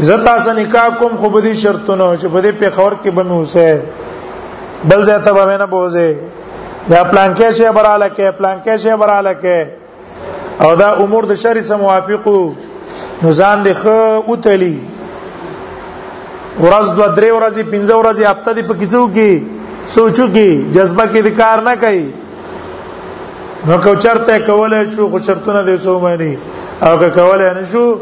زتا 0.08 0.34
سره 0.38 0.52
نکاح 0.58 0.86
کوم 0.98 1.12
خو 1.22 1.28
بدی 1.36 1.54
شرطونه 1.62 2.06
چې 2.16 2.26
بدی 2.34 2.52
په 2.64 2.68
خور 2.74 2.92
کې 3.04 3.10
بمو 3.20 3.36
وسه 3.44 3.70
بل 4.92 5.04
ځای 5.06 5.18
ته 5.28 5.32
به 5.38 5.46
نه 5.56 5.66
بوزه 5.72 6.06
یا 6.90 7.02
پلان 7.04 7.34
کې 7.36 7.52
شی 7.56 7.68
براله 7.74 8.08
کې 8.08 8.30
پلان 8.42 8.60
کې 8.64 8.76
شی 8.84 8.96
براله 9.04 9.34
کې 9.46 9.60
او 10.66 10.72
دا 10.82 10.88
امور 11.06 11.24
د 11.32 11.38
شری 11.44 11.62
سره 11.70 11.76
موافقو 11.86 12.40
نوزان 13.22 13.58
د 13.70 13.80
خو 13.80 13.98
او 14.28 14.36
تلی 14.36 14.78
ورځ 16.60 16.86
دوه 16.92 17.08
درې 17.16 17.30
ورځې 17.36 17.62
پنځه 17.62 17.94
ورځې 17.94 18.22
هفته 18.32 18.50
دی 18.54 18.62
په 18.70 18.74
کیڅو 18.80 19.00
کې 19.18 19.32
کی 19.32 19.32
سوچو 19.88 20.26
کې 20.34 20.70
جذبه 20.74 21.04
کې 21.12 21.30
کار 21.36 21.58
نه 21.68 21.74
کوي 21.84 22.04
نو 23.66 23.76
کو 23.84 23.94
چرته 24.04 24.38
کوله 24.50 24.84
شو 24.94 25.06
خو 25.14 25.18
شرطونه 25.26 25.62
دې 25.66 25.76
سو 25.86 25.98
مانی 26.00 26.38
او 26.86 26.96
که 27.02 27.08
کوله 27.18 27.50
نه 27.58 27.64
شو 27.72 27.98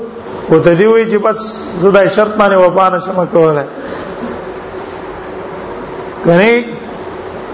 او 0.49 0.61
ته 0.67 0.75
دی 0.83 0.87
وی 0.87 1.05
چې 1.11 1.17
بس 1.17 1.61
زدا 1.87 2.05
شرط 2.19 2.35
باندې 2.39 2.59
وفا 2.67 2.89
نه 2.89 2.99
شم 2.99 3.27
کوله 3.33 3.65
کني 6.27 6.55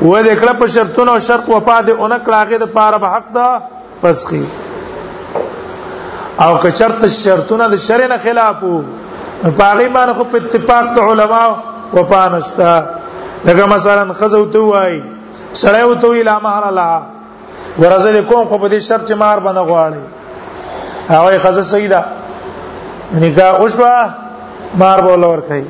و 0.02 0.22
دې 0.22 0.34
کړه 0.36 0.52
په 0.60 0.66
شرطونو 0.76 1.12
او 1.16 1.24
شرط 1.30 1.48
وفا 1.54 1.80
دې 1.82 1.90
اونک 1.90 2.24
راغې 2.24 2.58
د 2.58 2.64
پاره 2.64 2.98
به 2.98 3.06
حق 3.06 3.34
دا 3.34 3.62
فسخي 4.02 4.44
او 6.44 6.50
که 6.64 6.70
چرته 6.70 7.08
شرطونه 7.16 7.68
د 7.74 7.82
شر 7.88 8.08
نه 8.08 8.18
خلاف 8.28 8.62
وو 8.62 8.78
پاغي 9.58 9.88
باندې 9.88 10.12
خو 10.18 10.24
په 10.24 10.36
اتفاق 10.42 10.94
د 10.98 11.10
علما 11.10 11.42
وفا 11.98 12.22
نشتا 12.36 12.76
لکه 13.44 13.64
مثلا 13.66 14.12
خزو 14.12 14.46
ته 14.46 14.58
وای 14.58 15.02
سړی 15.52 15.82
وته 15.84 16.08
وی 16.08 16.22
لا 16.22 16.38
مہر 16.44 16.62
الله 16.66 16.96
ورزه 17.78 18.22
کوم 18.22 18.48
خو 18.48 18.58
په 18.58 18.68
دې 18.68 18.78
شرط 18.88 19.08
چې 19.08 19.14
مہر 19.22 19.38
بنه 19.38 19.60
غواړي 19.60 19.98
هغه 21.12 21.38
خزه 21.44 21.62
سیدا 21.70 22.00
نکاح 23.22 23.58
اوشوا 23.62 23.94
مہر 24.82 25.00
بول 25.06 25.24
ورکای 25.24 25.64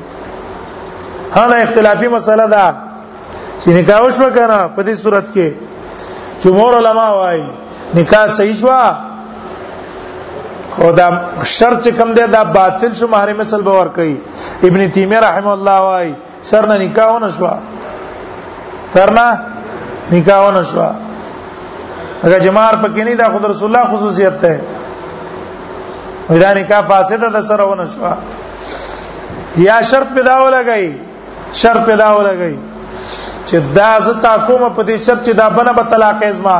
هله 1.35 1.55
اختلافي 1.63 2.07
مسله 2.15 2.45
ده 2.55 2.65
چې 3.59 3.67
نکاح 3.79 4.01
اوشوا 4.01 4.29
کنه 4.39 4.59
په 4.67 4.83
دې 4.83 4.95
صورت 5.05 5.25
کې 5.33 5.53
جمهور 6.45 6.75
علما 6.83 7.09
وای 7.19 7.41
نکاح 7.99 8.27
صحیح 8.37 8.55
شوا 8.63 8.81
خدا 10.77 11.09
شرط 11.57 11.87
کم 11.99 12.13
ده 12.19 12.25
دا 12.37 12.43
باطل 12.57 12.93
شو 12.99 13.07
محرم 13.11 13.43
سل 13.51 13.61
باور 13.69 13.87
کوي 13.99 14.17
ابن 14.71 14.89
تیمیه 14.89 15.19
رحم 15.29 15.47
الله 15.55 15.79
وای 15.89 16.15
سرنا 16.51 16.75
نکاحونه 16.83 17.29
شو 17.37 17.45
سرنا 18.93 19.25
نکاحونه 20.11 20.61
شو 20.71 20.81
هغه 22.23 22.37
جمار 22.45 22.73
پکې 22.83 23.03
نه 23.07 23.15
دا 23.21 23.27
خود 23.31 23.45
رسول 23.45 23.67
الله 23.75 23.89
خصوصیت 23.97 24.39
ده 24.41 24.61
ودا 26.29 26.53
نکاح 26.59 26.81
فاسده 26.91 27.29
ده 27.35 27.41
سره 27.49 27.63
ونه 27.63 27.85
شو 27.85 28.11
یا 29.67 29.81
شرط 29.89 30.13
پیدا 30.15 30.33
ولګي 30.45 30.93
شرط 31.61 31.85
پیدا 31.89 32.07
ولګي 32.17 32.55
چې 33.47 33.55
دا 33.79 33.91
زتا 34.05 34.33
کوم 34.47 34.63
په 34.73 34.85
دې 34.85 35.05
شرط 35.05 35.29
چې 35.29 35.31
دا 35.33 35.49
بنه 35.49 35.73
به 35.79 35.83
طلاق 35.95 36.23
ازما 36.29 36.57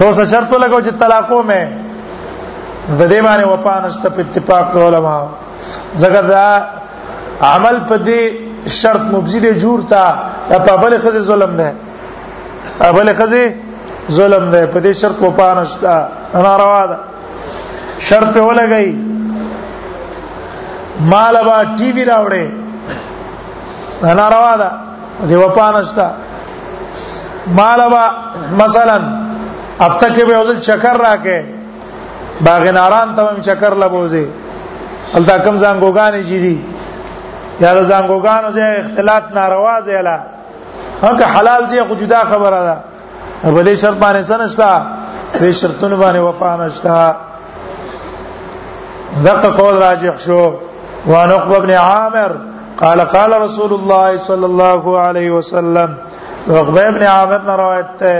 دوسه 0.00 0.24
شرط 0.24 0.52
لګو 0.52 0.80
چې 0.80 0.92
طلاقو 1.04 1.40
مې 1.42 1.66
په 2.98 3.08
دې 3.08 3.22
باندې 3.22 3.44
وپانشت 3.52 4.06
په 4.08 4.20
اتفاق 4.26 4.76
علماء 4.86 5.22
زګر 6.04 6.22
دا 6.34 6.48
عمل 7.42 7.76
په 7.88 7.96
دې 8.08 8.20
شرط 8.80 9.00
مبذل 9.14 9.46
جوړ 9.62 9.78
تا 9.90 10.02
په 10.48 10.76
بل 10.76 10.98
خزه 10.98 11.20
ظلم 11.22 11.56
نه 11.56 11.74
بل 12.92 13.12
خزه 13.14 13.52
ظلم 14.10 14.50
نه 14.50 14.66
په 14.66 14.80
دې 14.80 14.92
شرط 14.92 15.16
په 15.18 15.30
پانشتا 15.30 16.08
ناروا 16.34 16.86
ده 16.86 16.98
شرط 17.98 18.28
په 18.34 18.40
ولګي 18.40 18.96
مال 21.10 21.36
با 21.44 21.64
ټي 21.78 21.92
وی 21.96 22.04
راوړې 22.04 22.46
ناروا 24.02 24.54
ده 24.56 24.70
دې 25.28 25.34
و 25.34 25.48
پانشتا 25.48 26.12
مال 27.56 27.80
با 27.90 28.04
مثلا 28.58 29.00
هفته 29.80 30.08
کې 30.16 30.24
به 30.24 30.34
اوزل 30.36 30.58
چکر 30.60 30.96
راکې 31.06 31.42
باغ 32.40 32.66
ناران 32.70 33.14
ته 33.14 33.22
هم 33.22 33.40
چکر 33.40 33.74
لبوزي 33.76 34.26
الدا 35.14 35.38
کم 35.38 35.56
ځان 35.58 35.80
ګوګانې 35.82 36.16
جدي 36.16 36.60
یا 37.62 37.74
د 37.74 37.80
زنګوګانو 37.90 38.48
ځای 38.56 38.70
اختلاط 38.82 39.24
ناروا 39.36 39.76
ځای 39.86 40.02
لا 40.08 40.16
هغه 41.02 41.24
حلال 41.34 41.62
ځای 41.70 41.82
خو 41.88 41.94
جدا 42.02 42.20
خبره 42.30 42.60
ده 42.68 42.76
په 43.54 43.62
دې 43.66 43.74
شرط 43.82 43.96
باندې 44.02 44.22
سنشتا 44.30 44.70
دې 45.38 45.50
شرطونه 45.60 45.96
باندې 46.02 46.20
وفا 46.28 46.50
نشتا 46.60 47.16
دغه 49.26 49.48
قول 49.60 49.74
راجح 49.82 50.18
شو 50.26 50.42
وان 51.06 51.30
عقبه 51.30 51.58
بن 51.58 51.70
عامر 51.70 52.32
قال 52.80 53.00
قال 53.00 53.32
رسول 53.40 53.72
الله 53.76 54.16
صلى 54.16 54.46
الله 54.50 54.98
عليه 55.00 55.30
وسلم 55.30 55.90
عقبه 56.50 56.90
بن 56.90 57.02
عامر 57.02 57.38
نے 57.48 57.54
روایت 57.62 58.02
ہے 58.02 58.18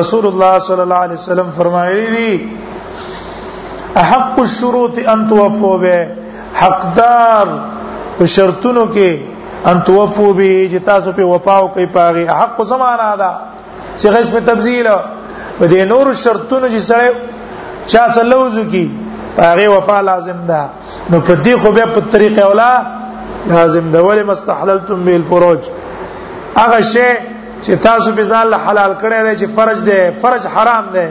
رسول 0.00 0.26
الله 0.26 0.58
صلى 0.58 0.82
الله 0.82 0.96
عليه 1.04 1.14
وسلم 1.20 1.48
فرمائے 1.56 2.06
دی 2.16 2.32
احق 4.02 4.36
الشروط 4.48 4.98
ان 5.06 5.28
توفوا 5.28 5.76
به 5.84 6.04
حقدار 6.60 7.48
په 8.18 8.24
شرطونو 8.34 8.84
کې 8.94 9.08
ان 9.70 9.80
توفو 9.86 10.32
به 10.38 10.56
چې 10.72 10.78
تاسو 10.90 11.12
په 11.18 11.26
وفاو 11.34 11.66
کوي 11.74 11.86
پاغي 11.96 12.24
حق 12.28 12.58
زمانہ 12.72 13.08
دا 13.22 13.32
چې 13.96 14.08
غیسمه 14.14 14.40
تبذیل 14.50 14.88
په 15.58 15.64
دې 15.68 15.82
نور 15.92 16.12
شرطونو 16.24 16.68
چې 16.68 16.78
سره 16.90 17.12
چا 17.92 18.04
سلوزو 18.14 18.64
کی 18.70 18.84
پاغي 19.36 19.66
وفا 19.76 20.00
لازم 20.10 20.44
ده 20.52 20.62
نو 21.10 21.20
په 21.20 21.40
دې 21.42 21.56
خو 21.62 21.72
به 21.78 21.86
په 21.96 22.00
طریق 22.16 22.42
اولا 22.46 22.72
لازم 23.46 23.90
ده 23.90 24.02
ولې 24.02 24.26
مستحللتم 24.32 25.04
به 25.10 25.14
الفروج 25.20 25.58
هغه 26.56 26.80
شی 26.94 27.10
چې 27.62 27.70
تاسو 27.88 28.12
به 28.18 28.24
ځان 28.28 28.54
حلال 28.68 28.94
کړی 29.02 29.22
دی 29.28 29.36
چې 29.36 29.48
فرج 29.56 29.84
دی 29.84 30.10
فرج 30.24 30.46
حرام 30.56 30.86
دی 30.96 31.08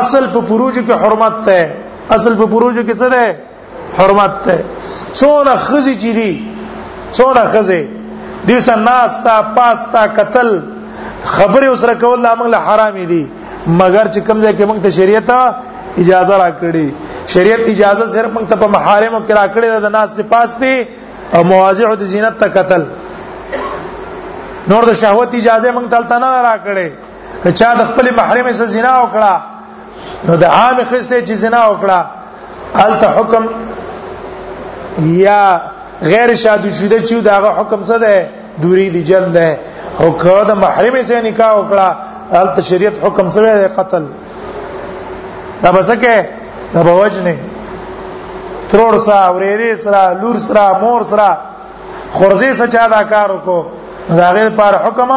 اصل 0.00 0.26
په 0.34 0.40
فروج 0.48 0.78
کې 0.78 0.92
حرمت 1.04 1.40
ده 1.44 1.72
اصل 2.18 2.36
په 2.42 2.46
فروج 2.52 2.78
کې 2.78 2.94
څه 2.94 3.10
ده 3.14 3.36
حرمت 4.00 4.36
ده 4.48 4.58
څوره 5.20 5.54
خزي 5.66 5.94
چي 6.04 6.12
دي 6.18 6.30
څوره 7.18 7.44
خزي 7.54 7.82
دي 8.48 8.56
سناستا 8.68 9.36
پاستا 9.58 10.02
قتل 10.18 10.48
خبره 11.34 11.66
اوسره 11.72 11.94
کول 12.02 12.18
لا 12.24 12.32
موږ 12.40 12.48
له 12.54 12.58
حرام 12.68 12.96
دي 13.12 13.22
مگر 13.80 14.06
چې 14.14 14.18
کوم 14.26 14.38
ځای 14.44 14.52
کې 14.58 14.64
موږ 14.70 14.78
ته 14.86 14.90
شریعت 14.98 15.30
اجازه 16.02 16.34
راکړي 16.42 16.86
شریعت 17.34 17.62
اجازه 17.74 18.04
صرف 18.14 18.30
موږ 18.36 18.44
ته 18.50 18.56
په 18.64 18.68
محارم 18.74 19.16
کې 19.26 19.32
راکړي 19.40 19.68
د 19.86 19.94
ناس 19.98 20.12
ته 20.18 20.22
پاستي 20.34 20.74
او 21.34 21.40
مواضع 21.50 21.92
د 22.00 22.12
زینت 22.12 22.38
ته 22.44 22.48
قتل 22.56 22.82
نور 24.70 24.82
د 24.90 24.98
شهوت 25.02 25.30
اجازه 25.40 25.72
موږ 25.72 25.86
ته 26.12 26.18
نه 26.24 26.42
راکړي 26.42 26.90
که 27.42 27.50
چا 27.60 27.70
د 27.80 27.84
خپل 27.92 28.14
محرم 28.18 28.52
سره 28.60 28.66
زنا 28.78 28.96
وکړه 29.04 30.28
نو 30.28 30.36
د 30.42 30.50
عام 30.56 30.76
خصه 30.90 31.22
چې 31.26 31.32
زنا 31.44 31.62
وکړه 31.70 32.00
الته 32.82 33.08
حکم 33.16 33.46
یا 34.98 35.60
غیر 36.02 36.34
شادو 36.34 36.70
شوده 36.72 36.98
چې 37.06 37.12
داغه 37.20 37.50
حکم 37.60 37.82
څه 37.84 37.96
ده 37.98 38.28
دوری 38.62 38.90
دی 38.90 39.02
جلد 39.04 39.32
ده 39.32 39.58
او 40.00 40.18
کړه 40.18 40.44
د 40.48 40.52
محرم 40.64 41.02
سره 41.02 41.20
نکاح 41.20 41.52
وکړه 41.54 41.88
ال 42.36 42.62
شریعت 42.62 42.92
حکم 43.04 43.28
څه 43.30 43.40
ده 43.42 43.68
قتل 43.68 44.04
دا 45.62 45.72
بسکه 45.72 46.26
دا 46.74 46.82
بوجنه 46.82 47.36
ترور 48.72 48.98
سره 48.98 49.20
اورېری 49.32 49.74
سره 49.84 50.18
لور 50.20 50.36
سره 50.38 50.78
مور 50.80 51.02
سره 51.04 51.38
خورزي 52.12 52.52
سره 52.54 52.66
چا 52.68 52.86
دا 52.88 53.02
کار 53.04 53.28
وکړو 53.30 53.60
دا 54.18 54.32
غیر 54.32 54.50
پر 54.56 54.74
حکم 54.86 55.10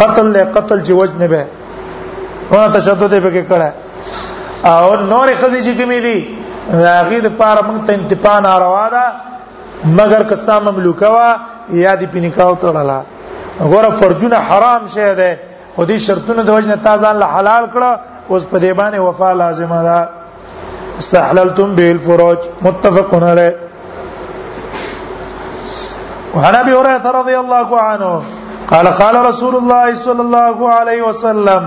قتل 0.00 0.26
له 0.32 0.44
قتل 0.44 0.82
چې 0.84 0.90
وجنه 0.90 1.26
به 1.26 1.44
ونه 2.50 2.68
تشدد 2.68 3.18
به 3.20 3.30
کې 3.30 3.44
کړه 3.50 3.70
او 4.68 4.96
نور 4.96 5.28
خزي 5.40 5.62
چې 5.64 5.74
کې 5.80 5.84
ملي 5.86 6.33
هغه 6.72 7.18
د 7.26 7.28
پاره 7.40 7.62
موږ 7.68 7.78
ته 7.86 7.92
انتفاع 7.94 8.36
ناروا 8.48 8.88
ده 8.96 9.04
مگر 9.98 10.22
کستا 10.30 10.54
مملوکه 10.58 11.08
وا 11.14 11.28
یا 11.84 11.94
د 12.02 12.04
پینکاو 12.12 12.54
تړلا 12.62 13.00
غره 13.70 13.90
فرجونه 14.00 14.36
حرام 14.48 14.82
شه 14.94 15.14
ده 15.20 15.30
خودي 15.76 15.98
شرطونه 16.06 16.42
د 16.44 16.48
وجنه 16.56 16.76
تازان 16.86 17.16
له 17.22 17.26
حلال 17.36 17.64
کړه 17.74 17.90
اوس 18.30 18.44
په 18.52 18.58
دې 18.64 18.72
باندې 18.78 18.98
وفا 18.98 19.32
لازمه 19.34 19.82
ده 19.88 20.08
استحللتم 21.00 21.68
بالفروج 21.74 22.38
متفق 22.62 23.14
علیه 23.32 23.54
وعن 26.34 26.54
ابي 26.62 26.72
هريره 26.72 27.10
رضي 27.20 27.34
الله 27.42 27.68
عنه 27.80 28.22
قال 28.70 28.86
قال 29.00 29.16
رسول 29.26 29.54
الله 29.56 29.94
صلى 29.94 30.20
الله 30.26 30.56
عليه 30.78 31.02
وسلم 31.02 31.62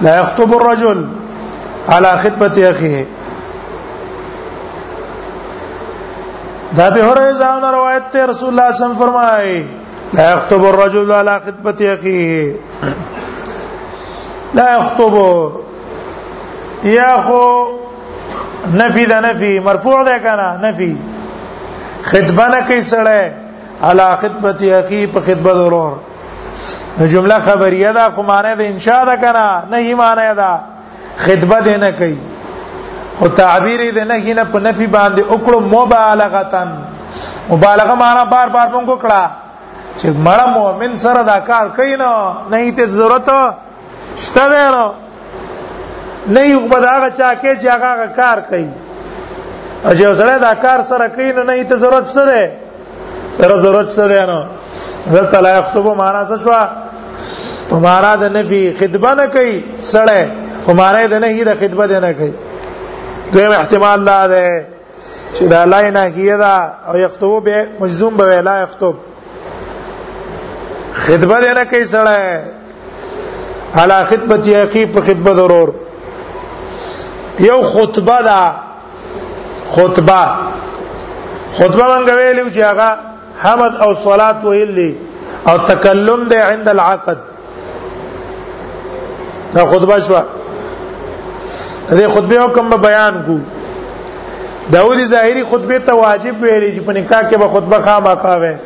لا 0.00 0.16
يخطب 0.20 0.54
الرجل 0.54 1.08
على 1.88 2.10
خطبه 2.16 2.70
اخيه 2.72 3.06
دا 6.76 6.90
به 6.90 7.04
هره 7.04 7.32
ځان 7.32 7.62
روایت 7.62 8.10
ته 8.10 8.26
رسول 8.26 8.48
الله 8.48 8.72
صلی 8.72 8.84
الله 8.86 9.04
علیه 9.04 9.04
وسلم 9.04 9.06
فرمایي 9.06 9.64
لا 10.14 10.30
يخطب 10.30 10.64
الرجل 10.64 11.12
على 11.12 11.40
خطبه 11.46 11.92
اخيه 11.94 12.54
لا 14.54 14.66
يخطب 14.78 15.14
يا 16.84 17.18
خو 17.20 17.46
نفي 18.74 19.04
ده 19.06 19.20
نفي 19.20 19.60
مرفوع 19.60 20.04
ده 20.04 20.18
کنه 20.18 20.68
نفي 20.70 20.96
خطبه 22.02 22.48
نه 22.48 22.60
کوي 22.66 22.80
سره 22.82 23.32
على 23.82 24.16
خطبه 24.20 24.78
اخي 24.80 25.06
په 25.06 25.20
خطبه 25.20 25.52
ضرور 25.52 25.96
جمله 27.00 27.38
خبریه 27.40 27.92
ده 27.92 28.08
خو 28.10 28.22
معنی 28.22 28.56
ده 28.56 28.64
انشاء 28.66 29.04
ده 29.04 29.16
کنه 29.20 29.64
نه 29.70 29.76
هی 29.76 29.94
معنی 29.94 30.34
ده 30.36 30.60
خطبه 31.16 31.60
ده 31.60 31.76
نه 31.76 31.90
کوي 31.92 32.18
او 33.20 33.28
تعبیر 33.28 33.80
دې 33.94 34.04
نه 34.10 34.14
هینه 34.14 34.44
په 34.44 34.58
نفي 34.60 34.86
باندې 34.86 35.22
وکړو 35.32 35.58
مبالغتن 35.76 36.68
مبالغه 37.50 37.94
معنا 37.94 38.24
بار 38.24 38.48
بار 38.48 38.68
مونږ 38.74 38.86
وکړه 38.90 39.22
چې 39.98 40.06
مړه 40.26 40.46
مؤمن 40.58 40.96
سره 41.04 41.22
دا 41.22 41.38
کار 41.50 41.66
کوي 41.76 41.96
نه 41.96 42.10
نه 42.50 42.72
ته 42.78 42.86
ضرورت 42.86 43.28
شته 44.26 44.48
نه 44.48 44.92
نه 46.34 46.40
یو 46.48 46.60
بداغه 46.72 47.10
چا 47.10 47.34
کې 47.34 47.52
چې 47.60 47.66
هغه 47.74 48.06
کار 48.20 48.38
کوي 48.48 48.68
او 49.84 49.90
چې 49.92 50.16
سره 50.22 50.38
دا 50.46 50.54
کار 50.64 50.82
سره 50.90 51.08
کوي 51.16 51.32
نه 51.32 51.42
نه 51.50 51.64
ته 51.70 51.76
ضرورت 51.82 52.08
شته 52.08 52.52
سره 53.36 53.60
ضرورت 53.66 53.90
شته 53.92 54.24
نه 54.32 54.38
دلته 55.12 55.40
لا 55.46 55.62
خطبه 55.68 55.94
معنا 56.02 56.24
څه 56.26 56.36
شو 56.42 56.52
په 57.70 57.76
معنا 57.86 58.10
د 58.22 58.24
نفي 58.36 58.64
خدمت 58.80 59.16
نه 59.20 59.26
کوي 59.36 59.54
سره 59.92 60.24
خو 60.64 60.72
معنا 60.80 60.98
د 61.14 61.20
نهي 61.24 61.44
د 61.44 61.54
خدمت 61.60 61.90
نه 62.06 62.12
کوي 62.20 62.32
دویم 63.34 63.52
احتمال 63.52 64.02
لا 64.08 64.26
ده 64.26 64.66
چې 65.36 65.42
دا 65.52 65.64
لای 65.66 65.90
نه 65.90 66.10
کیدا 66.10 66.54
او 66.88 66.98
یختو 66.98 67.40
به 67.40 67.68
مجزوم 67.80 68.16
به 68.16 68.24
لا 68.40 68.62
یختو 68.62 68.94
خدمت 71.06 71.46
نه 71.58 71.64
کوي 71.64 71.86
سره 71.86 72.42
علا 73.76 74.04
خدمت 74.04 74.46
یقی 74.48 74.86
په 74.86 75.00
خدمت 75.00 75.32
ضرور 75.36 75.74
یو 77.40 77.62
خطبه 77.62 78.18
دا 78.22 78.56
خطبه 79.70 80.24
خطبه 81.54 81.84
مونږ 81.90 82.10
ویلو 82.12 82.50
چې 82.50 82.58
هغه 82.70 82.96
حمد 83.38 83.74
او 83.82 83.94
صلات 83.94 84.44
ویلي 84.44 84.96
او 85.48 85.58
تکلم 85.58 86.24
ده 86.28 86.44
عند 86.44 86.68
العقد 86.68 87.18
دا 89.54 89.66
خطبه 89.66 89.98
شوه 90.00 90.22
دې 91.90 92.08
خطبه 92.08 92.40
حکم 92.44 92.70
به 92.70 92.76
بیان 92.76 93.22
کو 93.26 93.38
داودی 94.72 95.06
ظاهری 95.06 95.44
خطبه 95.44 95.78
ته 95.78 95.92
واجب 95.92 96.34
ویلې 96.42 96.76
چې 96.76 96.80
په 96.80 96.92
نکاح 96.92 97.22
کې 97.28 97.36
به 97.36 97.48
خطبه 97.48 97.80
خامخا 97.80 98.36
وي 98.36 98.56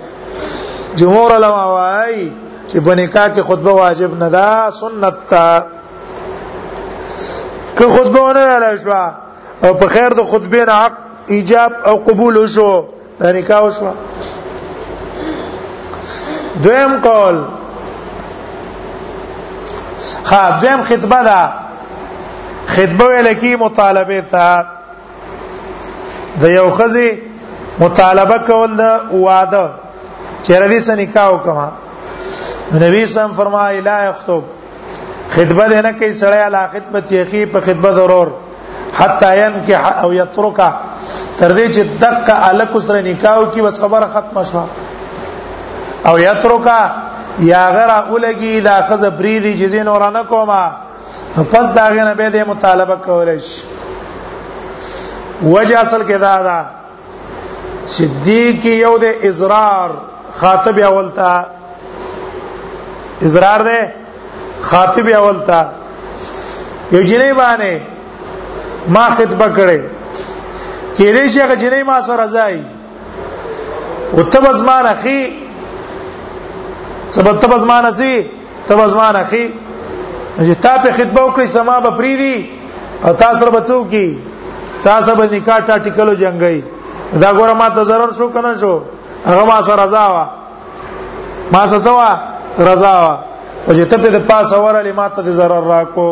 جمهور 0.96 1.32
علما 1.32 1.64
وايي 1.72 2.32
چې 2.72 2.76
په 2.78 2.94
نکاح 2.94 3.28
کې 3.28 3.40
خطبه 3.40 3.70
واجب 3.72 4.18
نه 4.22 4.28
ده 4.28 4.70
سنت 4.70 5.14
ده 5.30 5.64
که 7.78 7.88
خطبه 7.88 8.20
ونه 8.20 8.58
راځي 8.58 8.82
شو 8.84 9.68
او 9.68 9.74
په 9.74 9.86
خیر 9.86 10.08
د 10.08 10.22
خطبه 10.24 10.64
نه 10.64 10.72
حق 10.72 10.92
ایجاب 11.26 11.72
او 11.86 11.96
قبول 11.96 12.36
وشو 12.36 12.84
دا 13.20 13.32
نکاح 13.32 13.62
وشو 13.66 13.92
دویم 16.62 17.00
قول 17.00 17.38
خا 20.24 20.58
دویم 20.60 20.82
خطبه 20.82 21.22
ده 21.24 21.67
خطبه 22.68 23.04
ویل 23.08 23.32
کی 23.40 23.54
مطالبه 23.64 24.20
تا 24.30 24.64
د 26.40 26.44
یو 26.58 26.70
خزي 26.78 27.08
مطالبه 27.80 28.38
کول 28.48 28.74
د 28.80 28.82
واده 29.26 29.64
چیرې 30.46 30.68
دې 30.72 30.80
سنیکاو 30.88 31.38
کما 31.44 31.68
نبی 32.82 33.06
سم 33.12 33.32
فرمای 33.36 33.80
لا 33.86 33.96
یخطب 34.10 34.42
خطبه 35.28 35.64
دې 35.70 35.82
نه 35.84 35.92
کوي 35.92 36.14
سړی 36.20 36.48
لا 36.54 36.66
خطبت 36.72 37.12
یخی 37.12 37.44
په 37.54 37.60
خطبه 37.60 37.92
ضرور 38.00 38.28
حتا 38.98 39.32
ينکح 39.38 40.02
او 40.04 40.12
یترکا 40.14 40.68
تر 41.38 41.50
دې 41.56 41.74
چې 41.74 42.04
دقه 42.04 42.48
الک 42.50 42.76
سره 42.88 43.00
نکاو 43.06 43.44
کی 43.54 43.62
بس 43.62 43.80
خبره 43.80 44.06
ختمه 44.18 44.42
شوه 44.42 44.66
او 46.10 46.18
یترکا 46.24 46.80
یا 47.48 47.64
غره 47.76 47.98
ولګي 48.12 48.62
دا 48.68 48.76
خزه 48.90 49.08
بریدي 49.10 49.56
چې 49.58 49.64
زین 49.74 49.88
ورانه 49.88 50.22
کومه 50.34 50.70
پس 51.44 51.72
دا 51.74 51.88
غنه 51.88 52.14
به 52.14 52.30
د 52.30 52.36
مطالبه 52.48 52.96
کولای 52.96 53.40
شي 53.40 53.62
وجه 55.42 55.78
اصل 55.80 56.02
کې 56.02 56.12
دا 56.20 56.42
دا 56.42 56.64
صدیق 57.86 58.64
یو 58.66 58.98
د 58.98 59.04
اصرار 59.22 59.90
خاطب 60.34 60.78
اول 60.78 61.08
تا 61.10 61.46
اصرار 63.22 63.62
ده 63.62 63.92
خاطب 64.60 65.06
اول 65.08 65.40
تا 65.46 65.66
یو 66.92 67.02
جنې 67.06 67.32
باندې 67.40 67.74
ما 68.88 69.10
خطبه 69.10 69.46
کړې 69.56 69.80
کې 70.96 71.06
دې 71.14 71.24
چې 71.34 71.38
هغه 71.44 71.56
جنې 71.56 71.82
ما 71.86 72.00
سره 72.00 72.26
ځای 72.26 72.58
او 74.12 74.22
تبز 74.22 74.62
ما 74.62 74.78
اخي 74.80 75.20
سبب 77.10 77.38
تبز 77.40 77.64
ما 77.64 77.80
نسي 77.80 78.30
تبز 78.68 78.94
ما 78.94 79.08
اخي 79.20 79.44
چې 80.46 80.54
تا 80.62 80.72
په 80.82 80.90
خطبه 80.92 81.20
وکړې 81.22 81.46
سما 81.46 81.80
به 81.80 81.90
پریدي 81.90 82.50
او 83.04 83.12
تاسو 83.12 83.40
سره 83.40 83.50
بچو 83.50 83.84
کی 83.90 84.06
تاسو 84.84 85.14
به 85.16 85.24
نکاح 85.34 85.58
ټا 85.66 85.76
ټیکلو 85.86 86.14
جنگي 86.20 86.58
دا 87.22 87.32
ګوره 87.32 87.52
ما 87.60 87.68
ته 87.68 87.82
ضرر 87.84 88.12
شو 88.18 88.26
کنه 88.32 88.54
شو 88.60 88.80
هغه 89.26 89.44
ما 89.44 89.60
سره 89.62 89.82
رضا 89.84 90.04
وا 90.14 90.24
ما 91.52 91.66
سره 91.72 91.90
وا 91.98 92.10
رضا 92.70 92.92
وا 93.02 93.14
او 93.66 93.72
چې 93.74 93.84
ته 93.90 93.96
په 93.96 94.08
دې 94.12 94.20
پاس 94.30 94.52
اورلې 94.52 94.92
ما 94.98 95.08
ته 95.08 95.22
ضرر 95.40 95.62
راکو 95.72 96.08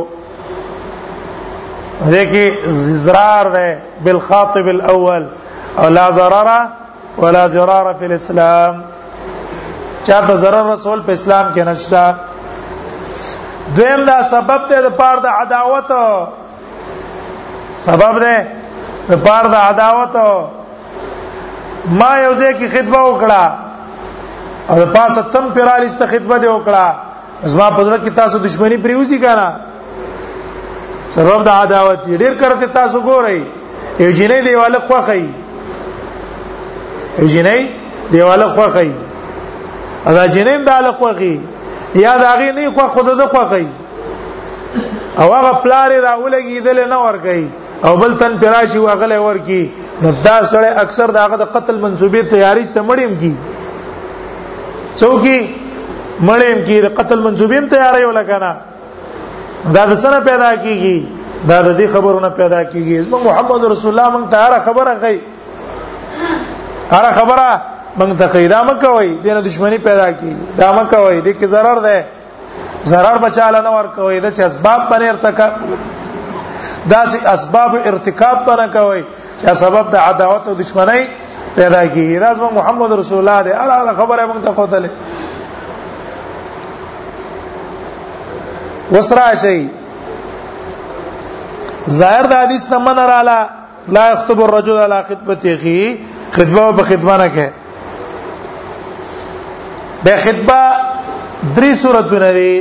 دې 2.10 2.24
کې 2.32 2.68
زرار 3.06 3.46
ده 3.50 3.82
بالخاطب 4.04 4.66
الاول 4.74 5.24
او 5.78 5.88
لا 5.88 6.10
ضرر 6.18 6.48
ولا 7.18 7.46
ضرار 7.48 7.92
في 7.98 8.06
الاسلام 8.06 8.74
چا 10.06 10.20
ته 10.26 10.34
ضرر 10.34 10.70
رسول 10.72 11.00
په 11.06 11.12
اسلام 11.12 11.52
کې 11.54 11.60
نشتا 11.66 12.06
دویم 13.74 14.00
دا 14.06 14.22
سبب 14.30 14.60
ته 14.70 14.78
د 14.82 14.86
پاره 14.98 15.20
د 15.22 15.24
عداوت 15.42 15.88
سبب 17.86 18.14
ده 18.22 18.34
د 19.08 19.10
پاره 19.26 19.48
د 19.54 19.56
عداوت 19.62 20.12
ما 22.00 22.10
یو 22.24 22.32
ځکه 22.42 22.64
خطبه 22.74 23.00
وکړه 23.08 23.44
او 24.70 24.76
پاسه 24.96 25.22
تم 25.32 25.44
پیرالست 25.56 26.00
خطبه 26.12 26.36
دی 26.44 26.48
وکړه 26.48 26.84
زما 27.44 27.70
په 27.70 27.82
ځړه 27.86 27.98
کې 27.98 28.10
تاسو 28.20 28.36
دښمنی 28.46 28.76
پریوزی 28.84 29.18
کانا 29.24 29.48
سبب 31.14 31.40
د 31.48 31.50
عداوت 31.64 32.00
ډیر 32.22 32.34
کرته 32.42 32.66
تاسو 32.78 32.98
ګورئ 33.08 33.38
یو 34.04 34.10
جنې 34.18 34.38
دیواله 34.46 34.78
خوخی 34.86 35.24
یو 37.18 37.24
جنې 37.34 37.60
دیواله 38.14 38.46
خوخی 38.56 38.90
ادا 40.06 40.26
جنې 40.26 40.56
دیواله 40.66 40.92
خوخی 41.02 41.34
یا 42.04 42.16
دا 42.22 42.34
غي 42.38 42.50
نه 42.56 42.70
خو 42.76 42.86
خود 42.94 43.08
د 43.20 43.28
خو 43.34 43.42
کوي 43.52 43.66
او 45.22 45.26
هغه 45.34 45.52
پلار 45.66 45.90
راولګیدل 46.06 46.78
نه 46.92 46.98
ور 47.04 47.16
کوي 47.26 47.44
او 47.88 47.92
بل 48.02 48.12
تن 48.22 48.32
پراشي 48.42 48.78
واغله 48.86 49.18
ور 49.26 49.38
کی 49.48 49.60
نو 50.02 50.10
دا 50.24 50.34
سره 50.50 50.68
اکثر 50.84 51.08
داغه 51.18 51.36
د 51.42 51.52
قتل 51.58 51.76
منسوبه 51.84 52.22
تیاری 52.32 52.64
ته 52.74 52.82
مړیم 52.88 53.12
کی 53.20 53.32
څوکي 55.00 55.40
مړیم 56.28 56.58
کی 56.66 56.80
د 56.86 56.94
قتل 56.98 57.18
منسوبیم 57.28 57.68
تیاری 57.74 58.04
ولا 58.10 58.22
کنه 58.32 58.50
دا 59.76 59.86
د 59.92 59.98
سره 59.98 60.20
پیدا 60.20 60.50
کیږي 60.56 61.02
دا 61.48 61.62
د 61.62 61.78
دې 61.78 61.86
خبرونه 61.94 62.28
پیدا 62.42 62.60
کیږي 62.64 63.00
زمو 63.08 63.18
محمد 63.28 63.64
رسول 63.74 63.96
الله 63.98 64.08
مونږ 64.14 64.30
ته 64.30 64.36
هر 64.42 64.58
خبره 64.58 64.94
غي 64.94 65.20
هر 66.92 67.12
خبره 67.20 67.48
موږ 67.98 68.10
ته 68.20 68.26
قیدا 68.36 68.62
مکوي 68.68 69.10
دنه 69.24 69.40
دښمنی 69.48 69.78
پیدا 69.88 70.10
کی 70.20 70.34
دا 70.58 70.72
مکوي 70.78 71.20
د 71.20 71.28
کی 71.38 71.46
zarar 71.52 71.78
ده 71.86 71.98
zarar 72.90 73.18
بچاله 73.24 73.60
نه 73.66 73.70
ور 73.76 73.86
کوي 73.96 74.20
د 74.20 74.30
چ 74.36 74.40
اسباب 74.48 74.80
پر 74.90 75.02
ارتکاب 75.08 75.52
دا 76.90 77.04
سي 77.12 77.18
اسباب 77.34 77.76
ارتکاب 77.84 78.44
پر 78.46 78.60
کوي 78.76 79.02
چې 79.42 79.52
سبب 79.62 79.90
د 79.92 79.96
عداوت 80.10 80.48
او 80.48 80.54
دښمنۍ 80.60 81.02
پیدا 81.56 81.82
کیږي 81.86 82.18
راز 82.26 82.40
محمد 82.60 82.92
رسول 83.02 83.18
الله 83.28 83.42
دې 83.44 83.56
اره 83.56 83.92
خبره 83.92 84.26
موږ 84.26 84.42
ته 84.44 84.50
قوتله 84.50 84.88
وسرا 88.94 89.28
شي 89.42 89.60
ظاهر 92.00 92.24
د 92.30 92.40
حدیث 92.42 92.68
نه 92.72 92.78
من 92.78 92.98
رااله 92.98 93.38
لا 93.96 94.08
يخطب 94.12 94.40
الرجل 94.44 94.78
على 94.78 95.04
خطبته 95.08 95.98
خطبه 96.30 96.72
په 96.72 96.82
خطبه 96.90 97.16
نه 97.18 97.28
کوي 97.36 97.50
د 100.06 100.08
خطبه 100.24 100.60
درې 101.56 101.70
صورتونه 101.82 102.28
دي 102.38 102.52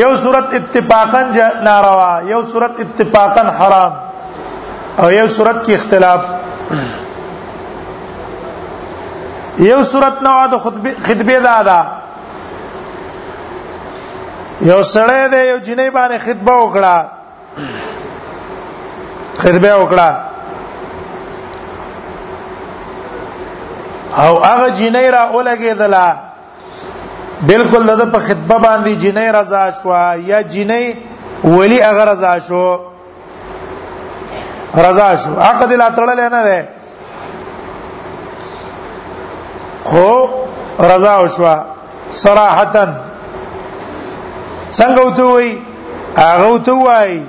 یو 0.00 0.10
صورت 0.24 0.48
اتفاقا 0.60 1.20
ناروا 1.68 2.10
یو 2.32 2.40
صورت 2.52 2.74
اتفاقا 2.84 3.42
حرام 3.58 3.92
او 5.02 5.06
یو 5.18 5.26
صورت 5.36 5.58
کې 5.66 5.72
اختلاف 5.78 6.20
یو 9.70 9.80
صورت 9.92 10.16
نو 10.26 10.32
د 10.54 10.56
خطبه 10.64 10.90
خطبه 11.06 11.36
دا 11.48 11.56
ده 11.68 11.78
یو 14.70 14.80
سړی 14.82 15.22
دی 15.32 15.40
یو 15.50 15.58
جنې 15.66 15.86
باندې 15.96 16.16
خطبه 16.26 16.54
وکړه 16.62 16.96
خطبه 19.42 19.72
وکړه 19.82 20.08
او 24.16 24.44
هغه 24.44 24.70
جنې 24.74 25.10
را 25.10 25.22
اولګېدلا 25.32 26.16
بالکل 27.46 27.86
دغه 27.86 28.04
په 28.06 28.18
خطبه 28.18 28.58
باندې 28.58 28.96
جنې 28.96 29.26
رضا 29.40 29.70
شو 29.70 29.88
یا 30.28 30.42
جنې 30.42 30.96
ولی 31.44 31.80
هغه 31.82 32.04
رضا 32.04 32.38
شو 32.38 32.78
رضا 34.86 35.16
شو 35.16 35.32
عقد 35.40 35.72
لا 35.72 35.88
تړل 35.90 36.16
نه 36.32 36.42
ده 36.42 36.68
خو 39.84 40.26
رضا 40.80 41.26
شو 41.36 41.56
صراحتن 42.12 42.94
څنګه 44.78 45.00
وته 45.00 45.22
وای 45.24 45.58
هغه 46.16 46.46
وته 46.48 46.72
وای 46.72 47.22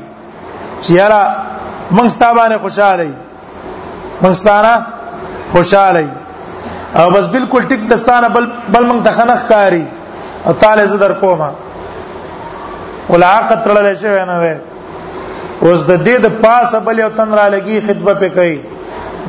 چې 0.81 0.89
یاره 0.91 1.35
موږ 1.91 2.07
ستاسو 2.07 2.35
باندې 2.39 2.57
خوشاله 2.63 3.03
یو 3.03 3.13
موږ 4.23 4.33
ستاسو 4.33 4.81
خوشاله 5.51 5.99
یو 5.99 6.07
او 6.99 7.05
بس 7.09 7.25
بالکل 7.35 7.61
ټیک 7.69 7.81
دستانه 7.89 8.27
بل 8.37 8.45
بل 8.75 8.83
موږ 8.87 8.99
ته 9.07 9.11
خنخ 9.19 9.41
کاری 9.51 9.83
او 10.45 10.51
تعالی 10.63 10.83
زه 10.93 10.97
در 11.03 11.13
کومه 11.21 11.49
ولاقت 13.09 13.63
تړلې 13.67 13.95
شوی 14.01 14.23
نه 14.31 14.37
وې 14.41 14.55
اوس 15.63 15.83
د 15.91 15.93
دې 16.05 16.19
د 16.25 16.27
پاسه 16.43 16.77
بل 16.89 16.95
یو 17.03 17.09
تن 17.21 17.29
را 17.41 17.45
لګي 17.55 17.77
خطبه 17.87 18.13
په 18.23 18.27
کوي 18.37 18.57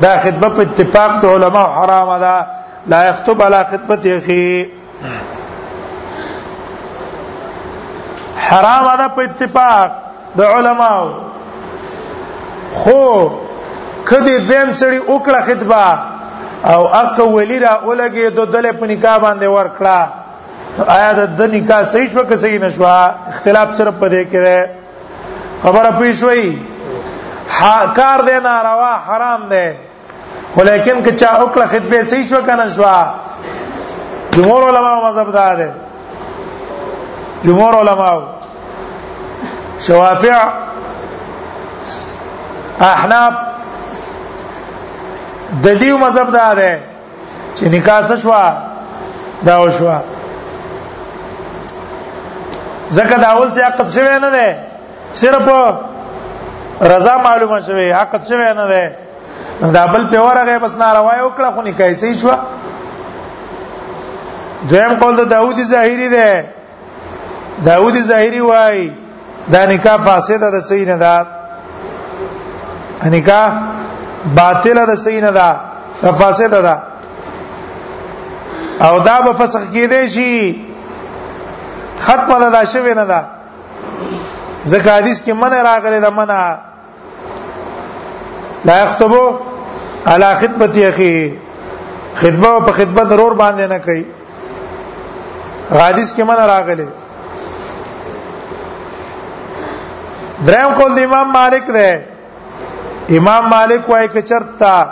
دا 0.05 0.13
خطبه 0.25 0.47
په 0.59 0.63
اتفاق 0.67 1.11
د 1.23 1.25
علما 1.37 1.63
حرام 1.79 2.09
ده 2.27 2.37
لا 2.93 3.01
يخطب 3.09 3.37
على 3.49 3.59
خطبه 3.73 4.03
اخي 4.19 4.47
حرام 8.45 8.87
ده 8.97 9.07
په 9.19 9.23
اتفاق 9.29 9.89
د 10.39 10.41
علما 10.55 10.93
خو 12.73 13.29
کدی 14.05 14.37
دیم 14.37 14.73
سړی 14.73 14.99
وکړه 15.07 15.41
خطبه 15.51 15.85
او 16.65 16.95
اقه 16.95 17.23
ولی 17.23 17.59
را 17.59 17.79
اولګي 17.81 18.29
د 18.37 18.39
دله 18.53 18.71
په 18.79 18.85
نکاح 18.87 19.17
باندې 19.25 19.47
ورکړه 19.57 19.99
آیا 20.95 21.11
د 21.13 21.21
د 21.39 21.41
نکاح 21.55 21.83
صحیح 21.93 22.09
شو 22.13 22.23
که 22.23 22.35
صحیح 22.43 22.59
نشو 22.59 22.85
اختلاف 23.31 23.75
صرف 23.77 23.93
پدې 24.01 24.23
کې 24.31 24.39
ده 24.45 24.69
خبره 25.63 25.91
پیښ 25.99 26.23
وی 26.27 26.57
کار 27.97 28.19
دې 28.27 28.37
ناروا 28.43 28.93
حرام 29.07 29.49
ده 29.49 29.75
خو 30.53 30.63
لیکن 30.63 31.03
که 31.03 31.11
چا 31.11 31.31
اوکله 31.41 31.65
خطبه 31.65 32.03
صحیح 32.03 32.27
شو 32.27 32.41
کنه 32.41 32.67
شو 32.67 32.89
جمهور 34.31 34.61
علما 34.75 35.07
مذهب 35.09 35.31
دا 35.33 35.55
ده 35.55 35.71
جمهور 37.43 37.73
علما 37.81 38.11
شوافع 39.79 40.37
احناف 42.79 43.33
د 45.61 45.67
دې 45.79 45.91
مذهب 46.05 46.29
دا 46.31 46.53
ده 46.59 46.71
چې 47.55 47.63
نکاح 47.75 47.99
څه 48.07 48.15
شو 48.17 48.31
دا 49.47 49.55
وشو 49.61 49.87
زکه 52.95 53.17
دا 53.17 53.27
اول 53.33 53.49
څه 53.51 53.61
عقد 53.63 53.87
شوی 53.89 54.19
نه 54.19 54.29
ده 54.29 54.55
صرف 55.13 55.47
رضا 56.91 57.15
معلومه 57.25 57.59
شوی 57.61 57.91
عقد 57.91 58.21
شوی 58.29 58.53
نه 58.57 58.65
ده 58.71 58.91
دا 59.73 59.87
بل 59.87 60.07
په 60.07 60.19
ورغه 60.27 60.57
بس 60.59 60.75
ناروا 60.75 61.17
یو 61.17 61.29
کړه 61.37 61.49
خو 61.55 61.61
نکاح 61.61 61.93
صحیح 61.93 62.13
شو 62.21 62.33
دویم 64.69 64.93
قول 64.99 65.15
د 65.15 65.17
دا 65.17 65.23
داوودی 65.25 65.63
ظاهری 65.65 66.09
ده 66.09 66.45
داوودی 67.65 68.01
ظاهری 68.03 68.39
وای 68.41 68.91
دا 69.51 69.65
نکاح 69.65 69.97
فاسده 69.97 70.51
ده 70.51 70.59
صحیح 70.59 70.85
نه 70.87 70.97
ده 70.97 71.25
نکاح 73.05 73.49
باطل 74.35 74.85
ده 74.85 74.95
سینه 74.95 75.31
ده 75.31 75.53
فاسده 76.11 76.61
ده 76.61 76.77
او 78.87 78.99
دا 78.99 79.21
به 79.21 79.33
فسخ 79.33 79.59
کېدې 79.73 80.07
شي 80.15 80.61
ختمه 81.99 82.39
ده 82.39 82.49
دا 82.49 82.65
شوی 82.65 82.93
نه 82.93 83.05
ده 83.05 83.25
ځکه 84.65 84.87
حدیث 84.91 85.23
کې 85.23 85.29
منع 85.31 85.61
راغلی 85.61 85.99
ده 85.99 86.09
منع 86.09 86.57
لا 88.65 88.77
یخطبو 88.83 89.39
علی 90.07 90.35
خطبه 90.35 90.87
اخی 90.87 91.37
خطبه 92.15 92.59
په 92.59 92.71
خطبه 92.71 93.03
ضرور 93.05 93.33
باندې 93.35 93.69
نه 93.69 93.79
کوي 93.79 94.05
حدیث 95.71 96.13
کې 96.13 96.19
منع 96.21 96.45
راغلی 96.45 96.87
دریم 100.45 100.73
قول 100.73 100.95
د 100.95 100.99
امام 100.99 101.31
مالک 101.31 101.67
ده 101.67 102.12
امام 103.17 103.47
مالک 103.49 103.89
وایي 103.89 104.07
چې 104.13 104.21
چرتا 104.27 104.83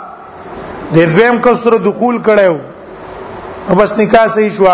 د 0.94 0.94
دویم 0.94 1.38
کسره 1.44 1.76
دخول 1.84 2.18
کړو 2.28 2.56
او 3.68 3.74
بس 3.76 3.94
نکاح 3.98 4.26
صحیح 4.34 4.50
شو 4.56 4.66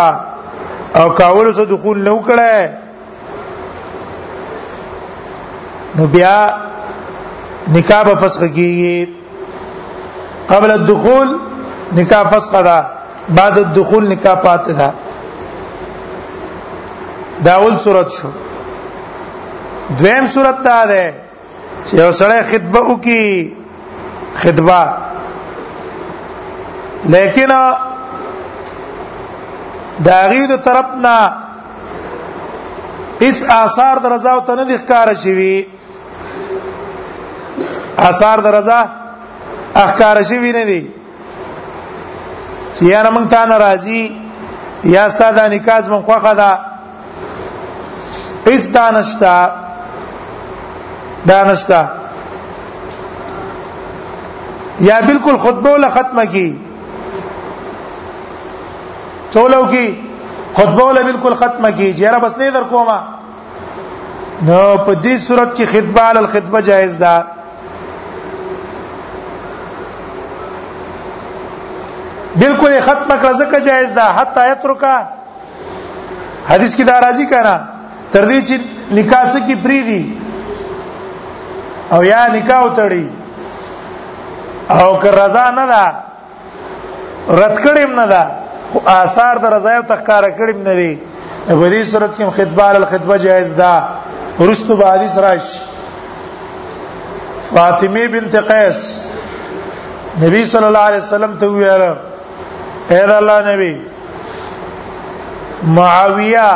او 0.96 1.08
کاول 1.18 1.52
سره 1.54 1.64
دخول 1.72 2.02
نه 2.04 2.10
وکړای 2.10 2.68
نو 5.98 6.06
بیا 6.14 6.36
نکاح 7.76 8.02
به 8.08 8.14
فسخ 8.22 8.42
کیږي 8.42 9.08
قبل 10.54 10.70
الدخول 10.70 11.36
نکاح 12.00 12.22
فسخ 12.34 12.50
ده 12.68 12.78
بعد 13.40 13.58
الدخول 13.58 14.08
نکاح 14.12 14.34
پات 14.46 14.70
ده 14.70 14.92
داول 17.44 17.76
صورت 17.84 18.08
شو 18.20 18.28
دویم 20.02 20.26
صورت 20.36 20.62
ته 20.64 20.86
ده 20.92 21.27
چې 21.88 21.94
یو 22.02 22.10
سره 22.20 22.34
خطبه 22.50 22.80
وکي 22.92 23.22
خطبه 24.42 24.80
لیکن 27.14 27.52
دا 30.06 30.18
غید 30.32 30.50
طرفنا 30.66 31.18
هیڅ 33.24 33.38
آثار 33.64 33.96
درزاو 34.04 34.40
ته 34.46 34.52
نه 34.56 34.64
د 34.70 34.72
ښکارا 34.82 35.14
شي 35.22 35.66
آثار 38.08 38.38
درزا 38.46 38.80
احکار 39.84 40.16
شي 40.28 40.38
نه 40.56 40.64
دي 40.68 40.80
چې 42.74 42.82
یا 42.92 43.00
نه 43.04 43.10
مونږ 43.14 43.26
ته 43.32 43.40
ناراضي 43.52 44.02
یا 44.94 45.04
ستاسو 45.14 45.34
د 45.38 45.40
نکاز 45.54 45.82
مونږ 45.92 46.02
خوخه 46.08 46.34
ده 46.40 46.50
هیڅ 48.48 48.64
دانشتا 48.76 49.34
دا 51.26 51.42
نشتا 51.44 51.84
یا 54.80 55.00
بالکل 55.06 55.36
خطبه 55.36 55.70
ولا 55.70 55.88
ختمه 55.90 56.24
کی 56.32 56.56
چولو 59.34 59.64
کی 59.70 59.86
خطبه 60.54 60.82
ولا 60.84 61.02
بالکل 61.02 61.34
ختمه 61.34 61.70
کی 61.72 61.92
چیرې 61.94 62.20
بس 62.24 62.38
نه 62.38 62.50
در 62.50 62.62
کومه 62.64 62.98
نو 64.46 64.60
په 64.86 64.94
دې 65.02 65.18
صورت 65.26 65.56
کې 65.56 65.64
خطبه 65.66 66.00
علی 66.10 66.18
الخطبه 66.18 66.60
جائز 66.70 66.96
ده 66.98 67.24
بالکل 72.36 72.78
ختمه 72.80 73.22
کړه 73.22 73.34
ځکه 73.34 73.60
جائز 73.64 73.92
ده 73.98 74.06
حتی 74.20 74.50
یترکا 74.52 74.96
حدیث 76.48 76.76
کې 76.76 76.82
دا 76.82 77.00
راځي 77.00 77.26
کړه 77.30 77.60
تر 78.12 78.28
دې 78.28 78.42
چې 78.48 78.60
نکاح 79.00 79.28
څخه 79.30 79.46
کی 79.46 79.54
پری 79.64 79.82
دي 79.90 80.17
او 81.94 82.00
یا 82.04 82.20
نکاح 82.34 82.64
تړي 82.78 83.06
او 84.76 84.88
که 85.02 85.10
رضا 85.20 85.46
نه 85.58 85.64
ده 85.72 85.84
رد 87.40 87.56
کړیم 87.64 87.92
نه 88.00 88.06
ده 88.12 88.22
خو 88.72 88.78
آثار 89.02 89.34
د 89.42 89.46
رضا 89.54 89.70
یو 89.76 89.84
تخکار 89.92 90.24
کړیم 90.40 90.60
نه 90.68 90.74
دي 90.80 90.92
په 91.46 91.70
دې 91.72 91.82
صورت 91.90 92.12
کې 92.16 92.30
خطبه 92.38 92.66
ال 92.70 92.84
خطبه 92.92 93.16
جائز 93.26 93.54
ده 93.60 93.72
رستو 94.50 94.76
به 94.80 94.86
حدیث 94.94 95.18
راشي 95.26 95.58
فاطمه 97.54 98.06
بنت 98.14 98.34
قیس 98.50 98.80
نبی 100.24 100.42
صلی 100.44 100.64
الله 100.70 100.84
علیه 100.88 100.98
وسلم 101.04 101.36
ته 101.44 101.46
ویل 101.54 101.82
اے 102.90 103.06
د 103.12 103.14
الله 103.14 103.38
نبی 103.52 103.72
معاویه 105.76 106.48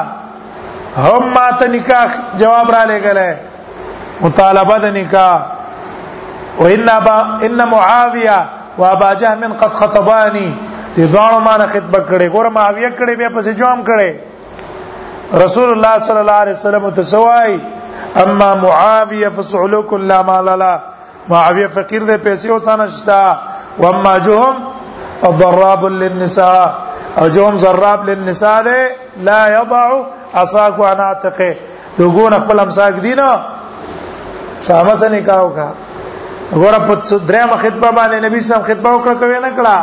هم 1.06 1.22
ماته 1.38 1.66
نکاح 1.76 2.06
جواب 2.42 2.70
را 2.76 2.82
لګلای 2.92 3.32
مطالبه 4.20 4.78
د 4.78 4.84
نکاح 4.96 5.40
او 6.60 6.64
ان 6.74 6.86
با 7.06 7.16
ان 7.46 7.64
معاويه 7.68 8.38
و 8.78 8.82
ابا 8.84 9.14
جهم 9.14 9.52
قد 9.52 9.72
خطباني 9.72 10.52
دې 10.96 11.00
دوه 11.00 11.38
ما 11.38 11.58
خطبه 11.66 12.00
کړې 12.08 12.34
ګور 12.34 12.46
معاويه 12.48 12.90
کړې 12.96 13.14
بیا 13.18 13.28
پسې 13.28 13.48
جوم 13.60 13.84
کړې 13.84 14.10
رسول 15.44 15.70
الله 15.72 15.98
صلی 15.98 16.18
الله 16.20 16.32
علیه 16.42 16.52
وسلم 16.52 16.88
تسوای 16.90 17.58
اما 18.24 18.54
معاويه 18.54 19.28
فسعلوك 19.28 19.92
لا 19.94 20.22
مال 20.22 20.58
لا 20.58 20.78
معاويه 21.28 21.66
فقیر 21.66 22.02
دې 22.06 22.24
پیسې 22.24 22.48
وسانه 22.50 22.86
شتا 22.86 23.36
و 23.78 23.86
اما 23.86 24.18
جهم 24.18 24.54
فضراب 25.22 25.84
للنساء 25.84 26.74
او 27.18 27.28
جهم 27.28 27.56
ضراب 27.56 28.08
للنساء 28.08 28.62
لا 29.16 29.60
يضع 29.62 29.92
عصاك 30.34 30.78
وانا 30.78 31.02
اعتقه 31.02 31.54
لوګون 31.98 32.32
خپل 32.38 32.60
امساک 32.60 32.94
دینه 32.94 33.40
صحابه 34.66 34.94
سره 35.00 35.08
نکاح 35.16 35.40
وکا 35.46 35.68
ګوره 36.54 36.78
په 36.88 36.94
درېمه 37.28 37.56
خطبه 37.64 37.88
باندې 37.98 38.18
نبی 38.26 38.40
صاحب 38.48 38.62
خطبه 38.68 38.90
وکړه 38.94 39.14
کوي 39.22 39.38
نه 39.44 39.50
کړه 39.58 39.76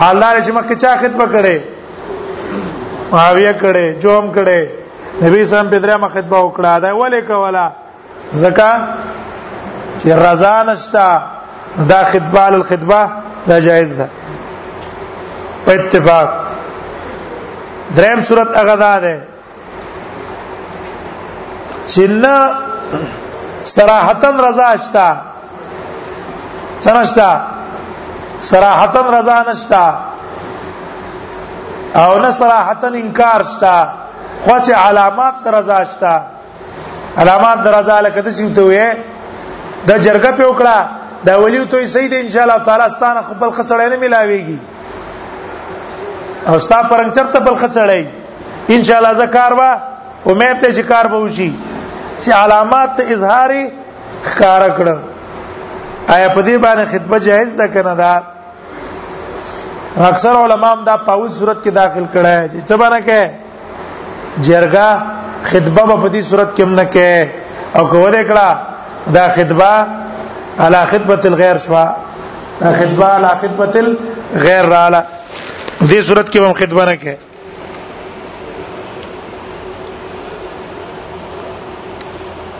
حالدار 0.00 0.36
چې 0.44 0.50
مکه 0.58 0.74
چا 0.74 0.92
خطبه 1.02 1.26
کړي 1.34 1.58
معاویه 3.12 3.52
کړي 3.62 3.86
جوم 4.02 4.26
کړي 4.36 4.62
نبی 5.24 5.44
صاحب 5.52 5.70
په 5.70 5.78
درېمه 5.84 6.08
خطبه 6.14 6.38
وکړه 6.40 6.80
دا 6.80 6.92
ولې 6.92 7.24
کولا 7.30 7.66
زکه 8.32 8.72
چې 9.98 10.08
رضا 10.24 10.54
نشتا 10.70 11.08
دا 11.90 12.00
خطبه 12.12 12.46
الخطبه 12.46 13.02
دا 13.48 13.60
جایز 13.66 13.92
ده 13.94 14.08
په 15.66 15.72
اتفاق 15.78 16.28
دریم 17.96 18.20
صورت 18.28 18.50
هغه 18.56 18.76
ده 18.82 19.16
چې 21.92 22.00
نه 22.22 22.36
صراحتن 23.74 24.34
رضا 24.48 24.70
شتا 24.84 25.08
څنګه 26.84 27.30
صراحتن 28.50 29.06
رضا 29.18 29.36
نشتا 29.48 29.84
او 32.02 32.10
نه 32.24 32.30
صراحتن 32.40 32.92
انکار 33.02 33.40
شتا 33.52 33.76
خو 34.44 34.54
سه 34.66 34.72
علامات 34.86 35.36
رضا 35.56 35.78
شتا 35.90 36.14
علامات 37.22 37.58
رضا 37.76 37.96
لکه 38.06 38.20
د 38.28 38.30
سیمته 38.38 38.62
وې 38.70 38.88
د 39.88 39.90
جرګه 40.06 40.30
په 40.38 40.44
وکړه 40.50 40.76
دا 41.26 41.32
ولیو 41.42 41.64
ته 41.74 41.80
سید 41.96 42.12
ان 42.20 42.26
شاء 42.36 42.42
الله 42.46 42.58
تعالی 42.70 42.86
ستانه 42.96 43.20
خپل 43.32 43.48
خسړې 43.58 43.86
نه 43.92 43.96
ملاويږي 44.04 44.58
او 46.48 46.56
ستا 46.68 46.78
پرنګ 46.92 47.10
چرته 47.18 47.38
بل 47.50 47.54
خسړې 47.64 48.02
ان 48.78 48.82
شاء 48.88 48.98
الله 49.00 49.12
زکار 49.24 49.52
با 49.60 49.70
امید 50.32 50.56
ته 50.64 50.68
شکار 50.78 51.04
به 51.14 51.18
وشي 51.26 51.50
چې 52.24 52.32
علامات 52.44 52.96
ته 52.96 53.04
اظهار 53.14 53.50
ښکارا 54.24 54.68
کړل 54.80 54.98
آیا 56.14 56.28
په 56.34 56.40
دې 56.46 56.56
باندې 56.64 56.84
خطبه 56.92 57.18
جائز 57.28 57.50
ده 57.60 57.66
کنه 57.76 57.94
دا 58.02 58.14
اکثر 60.10 60.34
علما 60.42 60.72
هم 60.72 60.84
دا 60.88 60.96
پاول 61.06 61.30
صورت 61.38 61.58
کې 61.64 61.72
داخل 61.82 62.04
کړه 62.14 62.36
چې 62.52 62.60
څه 62.68 62.74
باندې 62.82 63.02
کې 63.08 63.22
جرګه 64.46 64.88
خطبه 65.50 65.84
په 66.02 66.08
دې 66.12 66.22
صورت 66.32 66.50
کې 66.56 66.62
هم 66.62 66.74
نه 66.74 66.86
کې 66.94 67.28
او 67.76 67.84
کوله 67.92 68.22
کړه 68.28 68.48
دا 69.18 69.24
خطبه 69.36 69.72
علا 70.66 70.82
خطبه 70.92 71.18
الغیر 71.32 71.56
شوا 71.64 71.86
دا 72.60 72.72
خطبه 72.78 73.06
علا 73.16 73.28
خطبه 73.42 73.68
الغیر 73.84 74.64
رااله 74.66 75.04
دې 75.88 76.00
صورت 76.12 76.26
کې 76.32 76.38
هم 76.38 76.52
خطبه 76.62 76.84
نه 76.92 76.96
کې 77.02 77.28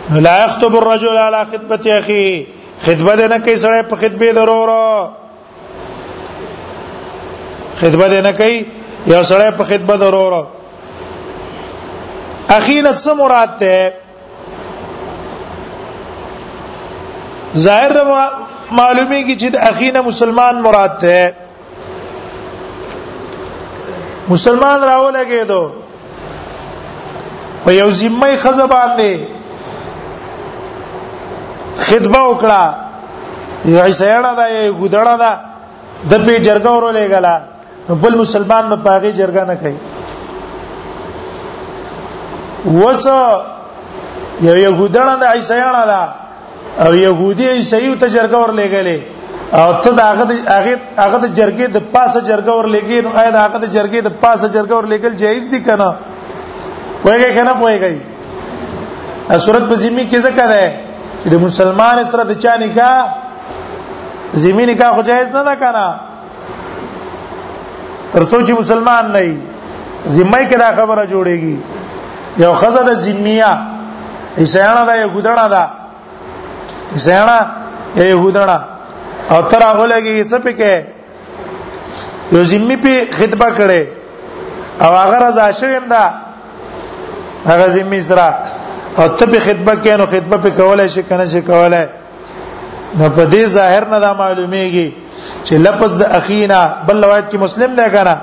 لا 0.09 0.43
يخطب 0.45 0.75
الرجل 0.75 1.17
على 1.17 1.45
خطبه 1.51 1.99
اخيه 1.99 2.45
خطبه 2.81 3.27
نه 3.27 3.37
کوي 3.37 3.57
سره 3.57 3.81
په 3.81 3.95
خطبه 3.95 4.31
ضروره 4.33 5.11
خطبه 7.81 8.21
نه 8.21 8.31
کوي 8.31 8.65
یو 9.07 9.23
سره 9.23 9.49
په 9.51 9.63
خطبه 9.63 9.95
ضروره 9.95 10.47
اخینت 12.49 12.97
څه 13.03 13.07
مراد 13.13 13.59
ده 13.59 13.93
ظاهر 17.57 18.31
معلومی 18.71 19.23
کی 19.23 19.35
چې 19.35 19.57
اخینه 19.67 20.01
مسلمان 20.01 20.55
مراد 20.61 20.97
ده 21.01 21.33
مسلمان 24.29 24.83
راو 24.83 25.11
لګې 25.11 25.45
دو 25.47 25.71
په 27.65 27.71
یو 27.73 27.89
ذمه 27.91 28.37
خزه 28.37 28.65
باندې 28.67 29.40
خطبه 31.87 32.19
وکړه 32.29 32.63
یو 33.71 33.79
عیسیانه 33.87 34.31
دا 34.39 34.45
یو 34.55 34.73
ګډړه 34.93 35.15
دا 35.23 35.31
د 36.11 36.13
په 36.25 36.33
جرګه 36.47 36.69
ورولې 36.75 37.03
غلا 37.13 37.35
بل 38.01 38.13
مسلمان 38.23 38.63
په 38.71 38.77
پاغي 38.87 39.11
جرګه 39.19 39.43
نه 39.51 39.55
کوي 39.61 39.77
وس 42.81 43.05
یو 44.47 44.55
یو 44.65 44.73
ګډړه 44.93 45.15
دا 45.21 45.27
عیسیانه 45.37 45.81
دا 45.93 46.01
او 46.85 46.91
يهودي 47.05 47.45
عیسایو 47.57 47.99
ته 48.01 48.07
جرګه 48.17 48.37
ورولې 48.41 48.67
غلې 48.75 48.99
او 49.59 49.67
ته 49.83 49.89
داغه 50.01 50.23
هغه 50.27 50.75
هغه 51.03 51.17
د 51.25 51.27
جرګې 51.37 51.67
د 51.77 51.79
پاسه 51.93 52.19
جرګه 52.29 52.51
ورلګې 52.57 52.97
نو 53.05 53.09
اې 53.21 53.29
داغه 53.39 53.57
د 53.63 53.67
جرګې 53.77 53.99
د 54.07 54.09
پاسه 54.23 54.47
جرګه 54.53 54.75
ورلګل 54.77 55.13
جایز 55.21 55.43
دي 55.53 55.59
کنه 55.67 55.89
پوهیږي 57.01 57.31
کنه 57.37 57.53
پوهیږي 57.61 57.95
صورت 59.45 59.63
په 59.69 59.75
ذمہ 59.83 60.03
کې 60.11 60.17
څه 60.25 60.31
کړه 60.39 60.63
چې 61.23 61.29
د 61.33 61.37
مسلمان 61.45 61.95
سره 62.11 62.23
د 62.29 62.33
چا 62.43 62.53
نکاح 62.63 62.97
زمینی 64.43 64.69
نکاح 64.73 64.89
خو 64.97 65.01
جایز 65.09 65.29
نه 65.35 65.43
ده 65.47 65.55
کنه 65.63 65.85
ترڅو 68.13 68.37
چې 68.47 68.53
مسلمان 68.61 69.05
نه 69.15 69.21
وي 69.25 69.33
ذمه 70.15 70.39
کې 70.49 70.57
دا 70.63 70.67
خبره 70.79 71.03
جوړیږي 71.11 71.57
یو 72.43 72.53
خزه 72.61 72.81
د 72.89 72.93
ذمیه 73.05 73.51
ایسانه 74.41 74.83
ده 74.89 74.93
یو 75.01 75.09
ګدړه 75.15 75.47
ده 75.53 75.63
ایسانه 76.99 77.37
یو 77.95 78.21
ګدړه 78.25 78.59
او 79.31 79.39
تر 79.51 79.61
هغه 79.69 79.85
لګي 79.87 80.23
چې 80.29 80.37
په 80.45 80.51
کې 80.51 80.73
یو 82.37 82.43
ذمی 82.53 82.77
په 82.87 83.05
خطبه 83.19 83.49
کړي 83.57 83.83
او 84.85 84.91
هغه 85.03 85.17
رضا 85.25 85.51
شویم 85.59 85.85
ده 85.93 86.03
هغه 87.45 87.67
ذمی 87.77 88.01
سره 88.09 88.50
او 88.99 89.07
ته 89.17 89.25
په 89.25 89.39
خطبه 89.39 89.75
کې 89.75 89.97
نو 89.99 90.05
خطبه 90.05 90.37
په 90.37 90.49
کولای 90.59 90.89
شي 90.89 91.03
کنه 91.03 91.25
شي 91.25 91.41
کولای 91.41 91.85
نو 92.97 93.09
په 93.15 93.29
دې 93.29 93.45
ظاهر 93.57 93.85
نه 93.93 93.99
دا 93.99 94.11
معلومیږي 94.21 94.87
چې 95.45 95.53
لفظ 95.67 95.91
د 96.01 96.03
اخینا 96.19 96.59
بل 96.87 96.97
روایت 97.03 97.25
کې 97.31 97.37
مسلم 97.45 97.71
نه 97.73 97.87
کنه 97.95 98.15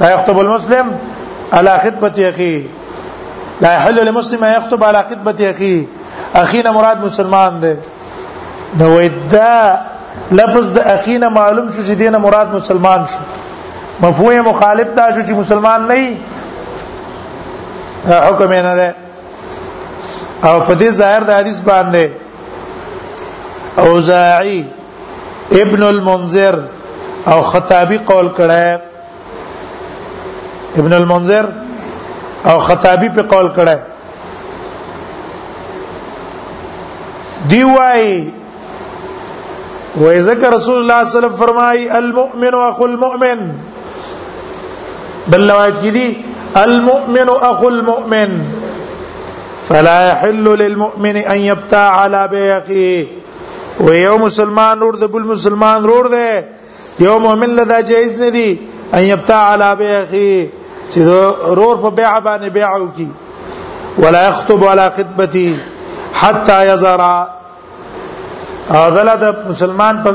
لا 0.00 0.08
يخطب 0.12 0.36
المسلم 0.38 0.86
على 1.52 1.72
خطبه 1.84 2.16
اخيه 2.28 2.62
لا 3.60 3.70
يحل 3.74 3.96
لمسلم 4.08 4.44
ان 4.44 4.52
يخطب 4.56 4.80
على 4.84 4.98
خطبه 5.10 5.50
اخيه 5.50 5.82
اخینا 6.44 6.70
مراد 6.78 6.98
مسلمان 7.04 7.52
دی 7.62 7.74
نو 8.80 8.88
دا 9.30 9.56
لفظ 10.40 10.64
د 10.76 10.78
اخینا 10.96 11.28
معلوم 11.28 11.66
شو 11.72 11.82
چې 11.82 11.90
دینه 12.02 12.18
مراد 12.18 12.48
مسلمان 12.54 13.00
شو 13.12 13.18
مفهوم 14.00 14.46
مخالف 14.48 14.88
دا 14.96 15.06
شو 15.14 15.20
چې 15.20 15.30
مسلمان 15.30 15.80
نه 15.88 15.98
حکم 18.10 18.52
نه 18.52 18.74
ده 18.76 18.94
او 20.42 20.60
په 20.60 20.74
دې 20.74 20.90
ظاهر 20.90 21.22
د 21.24 21.30
حدیث 21.38 21.60
باندې 21.60 22.08
اوزاعی 23.86 24.62
ابن 25.60 25.82
المنذر 25.82 26.58
او 27.32 27.42
خطابی 27.42 27.96
قول 28.10 28.28
کړه 28.36 28.80
ابن 30.78 30.92
المنذر 30.92 31.46
او 32.52 32.58
خطابی 32.68 33.08
په 33.08 33.22
قول 33.22 33.48
کړه 33.56 33.76
دی 37.50 37.62
وای 37.64 38.30
وای 39.96 40.20
ذکر 40.20 40.50
رسول 40.54 40.76
الله 40.78 41.04
صلی 41.04 41.18
الله 41.18 41.18
علیه 41.18 41.18
وسلم 41.32 41.46
فرمای 41.46 41.88
المؤمن 41.98 42.54
اخو 42.68 42.84
المؤمن 42.84 43.50
بل 45.28 45.50
روایت 45.50 45.80
کی 45.82 45.90
دی 45.90 46.06
المؤمن 46.56 47.28
اخو 47.42 47.66
المؤمن 47.66 48.40
فلا 49.68 49.98
يحل 50.08 50.44
للمؤمن 50.62 51.16
ان 51.16 51.38
يبتاع 51.40 51.90
على 52.00 52.28
بيخي 52.34 52.92
و 53.84 53.86
یو 54.04 54.16
مسلمان 54.24 54.78
ور 54.82 54.94
د 54.94 55.04
بل 55.14 55.24
مسلمان 55.32 55.84
ور 55.90 56.06
ده 56.16 56.28
یو 57.04 57.18
مؤمن 57.26 57.50
لدا 57.58 57.78
جایز 57.90 58.12
نه 58.20 58.28
دی 58.36 58.48
ان 58.94 59.02
يبتاع 59.12 59.42
على 59.52 59.68
بيخي 59.82 60.32
چې 60.92 60.98
رور 61.58 61.76
په 61.84 61.88
بیع 62.00 62.12
باندې 62.26 62.48
بیع 62.56 62.70
وکي 62.82 63.08
ولا 63.98 64.22
يخطب 64.28 64.64
على 64.64 64.84
خطبتي 64.96 65.56
حتى 66.22 66.58
يزرع 66.72 67.14
اذله 68.80 69.14
د 69.22 69.24
مسلمان 69.52 69.94
په 70.08 70.12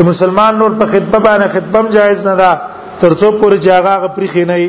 د 0.00 0.02
مسلمان 0.10 0.52
نور 0.64 0.70
په 0.82 0.86
خطبه 0.96 1.18
باندې 1.28 1.48
خطبم 1.54 1.86
جایز 1.96 2.20
نه 2.26 2.34
ده 2.42 2.50
ترڅو 3.06 3.28
پورې 3.40 3.54
جاغه 3.68 3.94
غپری 4.04 4.28
خینې 4.34 4.66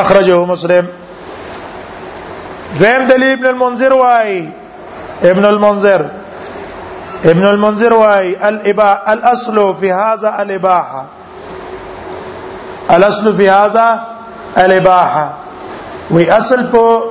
اخرجه 0.00 0.38
مسلم 0.52 0.84
دویم 2.76 3.04
دلیل 3.06 3.32
ابن 3.32 3.46
المنذر 3.46 3.92
وای 3.92 4.48
ابن 5.22 5.44
المنذر 5.44 6.04
ابن 7.24 7.46
المنذر 7.46 7.92
وای 7.94 8.36
الابا 8.48 8.98
الاصل 9.12 9.74
في 9.74 9.92
هذا 9.92 10.34
الاباحه 10.42 11.02
الاصل 12.90 13.36
في 13.36 13.48
هذا 13.50 14.00
الاباحه 14.58 15.28
وی 16.10 16.30
اصل 16.30 16.66
په 16.66 17.02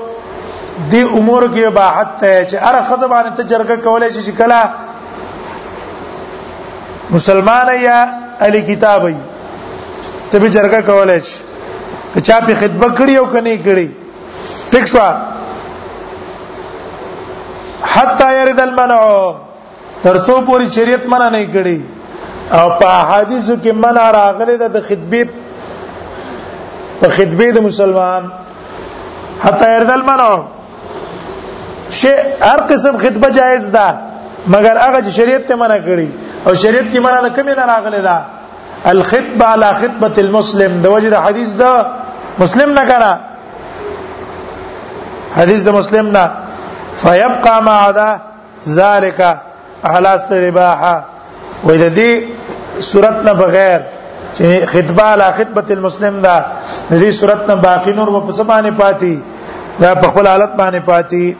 دی 0.91 1.01
امور 1.01 1.43
کې 1.55 1.65
اباحت 1.65 2.07
ته 2.21 2.45
چې 2.47 2.55
اره 2.63 2.81
خزه 2.81 3.07
باندې 3.07 3.37
ته 3.37 3.43
جرګه 3.43 3.83
کولای 3.83 4.11
شي 4.21 4.31
کلا 4.31 4.63
مسلمان 7.11 7.79
یا 7.81 8.07
علی 8.41 8.61
کتابي 8.61 9.15
ته 10.31 10.39
به 10.39 10.49
جرګه 10.51 10.81
کولای 10.85 11.21
شي 11.21 11.39
که 12.13 12.21
چا 12.21 12.33
په 12.39 12.55
خدمت 12.55 12.97
کړی 12.99 13.15
او 13.17 13.25
کني 13.25 13.57
کړی 13.63 13.87
ټیک 14.71 14.85
شو 14.87 14.99
حتا 17.93 18.27
يرد 18.39 18.59
المنع 18.59 19.01
ترڅو 20.03 20.33
پوری 20.45 20.65
شریعت 20.75 21.03
منع 21.13 21.29
نه 21.35 21.43
کړي 21.53 21.77
او 22.57 22.65
په 22.81 22.87
احادیثو 23.01 23.53
کې 23.63 23.71
منع 23.85 24.05
راغلي 24.17 24.55
د 24.63 24.65
خطبه 24.89 25.21
په 27.01 27.07
خطبه 27.17 27.47
د 27.57 27.59
مسلمان 27.67 28.23
حتا 29.43 29.67
يرد 29.75 29.91
المنع 29.95 30.29
شی 31.99 32.13
هر 32.47 32.59
قسم 32.71 32.95
خطبه 33.03 33.27
جایز 33.39 33.65
ده 33.69 33.87
مګر 34.47 34.75
هغه 34.87 34.99
چې 35.01 35.09
شریعت 35.19 35.43
ته 35.51 35.55
منع 35.65 35.77
کړي 35.77 36.07
او 36.47 36.53
شریعت 36.53 36.87
کې 36.93 36.99
منع 37.07 37.21
د 37.21 37.27
کومې 37.35 37.55
نه 37.57 37.65
راغلي 37.73 38.01
ده 38.09 38.17
الخطبه 38.95 39.45
على 39.45 39.69
خطبه 39.83 40.13
المسلم 40.25 40.71
د 40.85 40.87
وجه 40.95 41.09
د 41.15 41.17
حدیث 41.27 41.49
ده 41.61 41.71
مسلم 42.43 42.69
نه 42.79 42.83
کړه 42.89 43.11
حدیث 45.37 45.61
د 45.67 45.69
مسلم 45.75 46.05
نه 46.17 46.25
فيبقى 46.97 47.63
ما 47.63 47.73
عدا 47.73 48.19
ذلك 48.67 49.39
على 49.83 50.15
استرباحه 50.15 51.05
وإذا 51.63 51.87
دي 51.87 52.27
صورتنا 52.79 53.33
بغیر 53.33 53.79
چې 54.37 54.65
خطبه 54.65 55.03
علی 55.03 55.31
خطبه 55.37 55.73
المسلم 55.73 56.19
دا 56.21 56.37
د 56.89 56.93
دې 57.03 57.11
صورت 57.19 57.47
نه 57.47 57.55
باقی 57.55 57.91
نور 57.99 58.09
په 58.21 58.31
څه 58.31 58.43
باندې 58.49 58.81
پاتې 58.81 59.17
دا 59.81 59.95
په 59.95 60.07
خپل 60.09 60.27
حالت 60.27 60.51
باندې 60.59 60.79
پاتې 60.89 61.35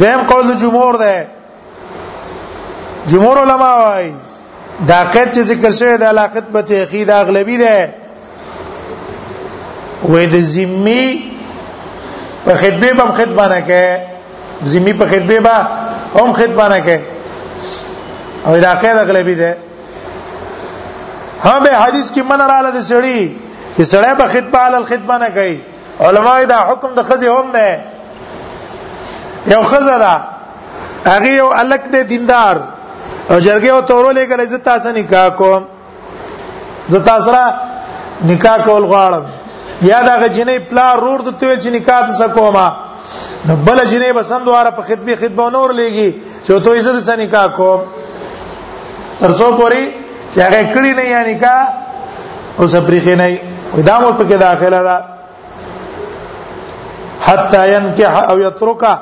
دیم 0.00 0.22
قول 0.32 0.56
جمهور 0.56 0.96
ده 0.96 1.26
جمهور 3.06 3.38
علما 3.38 3.70
وايي 3.84 4.14
دا 4.88 5.04
قید 5.04 5.28
چې 5.34 5.38
ذکر 5.52 5.70
شوی 5.70 5.96
د 5.98 6.02
علی 6.02 6.26
خطبه 6.34 6.82
اخی 6.82 7.04
دا 7.04 7.18
اغلبی 7.20 7.56
ده 7.58 7.88
وې 10.04 10.26
د 10.34 10.40
ذمی 10.40 11.27
په 12.48 12.54
خطبه 12.60 12.90
به 13.00 13.06
خطبانه 13.18 13.60
کې 13.68 13.86
زمي 14.70 14.92
په 15.00 15.06
خطبه 15.12 15.38
به 15.46 15.56
هم 16.18 16.32
خطبانه 16.32 16.78
کې 16.86 16.98
او 18.46 18.52
دا 18.66 18.72
قاعده 18.82 19.02
غلبي 19.10 19.34
ده 19.34 19.56
ها 21.44 21.60
به 21.64 21.70
حدیث 21.82 22.10
کې 22.14 22.22
من 22.30 22.40
رااله 22.52 22.70
د 22.78 22.80
سړی 22.90 23.20
چې 23.76 23.82
سړی 23.92 24.12
به 24.20 24.26
خطبه 24.34 24.58
علی 24.66 24.74
الخطبه 24.76 25.16
نه 25.24 25.30
کوي 25.36 25.56
علما 26.00 26.34
دا 26.52 26.58
حکم 26.70 26.90
د 26.94 27.02
خزه 27.08 27.30
هم 27.38 27.52
ده 27.52 27.80
یو 29.54 29.62
خزه 29.62 29.98
ده 30.04 30.12
هغه 31.10 31.28
یو 31.40 31.46
الک 31.62 31.82
دې 31.92 32.02
دیندار 32.12 32.56
او 33.30 33.40
جرګه 33.46 33.68
او 33.72 33.80
تورولې 33.90 34.24
کله 34.30 34.42
عزت 34.42 34.62
تاسو 34.64 34.88
نکاح 35.00 35.28
کوم 35.38 35.62
زه 36.88 36.98
تاسو 37.10 37.30
را 37.32 37.44
نکاح 38.30 38.56
کول 38.64 38.84
غواړم 38.92 39.24
یا 39.82 40.02
دا 40.06 40.16
غجنې 40.22 40.58
پلا 40.68 40.86
رور 41.02 41.18
د 41.26 41.28
تویل 41.40 41.58
چې 41.64 41.70
نکاح 41.76 42.00
ته 42.08 42.12
سکوما 42.20 42.66
نو 43.46 43.54
بل 43.66 43.78
جنې 43.78 44.12
بسم 44.16 44.40
دواره 44.48 44.70
په 44.78 44.82
خدمت 44.88 45.14
خدمت 45.24 45.46
نور 45.56 45.68
لګي 45.80 46.10
چې 46.44 46.52
تو 46.64 46.70
عزت 46.78 46.96
سره 47.08 47.16
نکاح 47.22 47.46
کو 47.58 47.70
ترڅو 49.20 49.48
پوری 49.60 49.84
چې 50.32 50.38
هغه 50.46 50.60
کړی 50.74 50.92
نه 51.00 51.04
یا 51.10 51.20
نکاح 51.28 51.60
اوس 52.58 52.74
پرې 52.88 53.14
نه 53.22 53.28
ودا 53.76 53.94
مو 54.00 54.10
په 54.20 54.24
کې 54.30 54.34
داخله 54.46 54.80
ده 54.88 54.98
حتا 57.26 57.62
ينكح 57.74 58.14
او 58.32 58.36
يتركه 58.46 58.92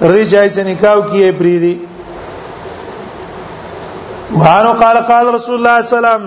تر 0.00 0.12
دې 0.12 0.26
جایز 0.34 0.56
نکاح 0.70 0.94
کیه 1.10 1.28
پرې 1.40 1.56
دي 1.66 1.76
وانو 4.40 4.70
قال 4.84 4.96
قال 5.12 5.24
رسول 5.40 5.56
الله 5.58 5.74
صلی 5.74 5.74
الله 5.74 5.74
علیه 5.76 5.96
وسلم 6.18 6.22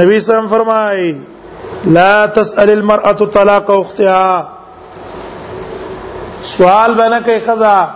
نبی 0.00 0.14
صلی 0.14 0.14
الله 0.14 0.14
علیه 0.14 0.18
وسلم 0.22 0.46
فرمایي 0.54 1.10
لا 1.84 2.26
تسأل 2.26 2.70
المرأة 2.70 3.12
طلاق 3.12 3.70
اختها 3.70 4.48
سوال 6.42 6.94
بنه 6.94 7.20
کوي 7.20 7.40
خزا 7.40 7.90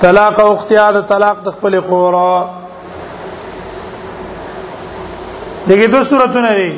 طلاق 0.00 0.40
اختها 0.40 0.90
د 0.90 1.06
طلاق 1.08 1.36
د 1.44 1.50
خپل 1.52 1.80
خور 1.86 2.14
دغه 5.68 5.86
دوه 5.86 6.04
صورتونه 6.04 6.52
دي 6.56 6.70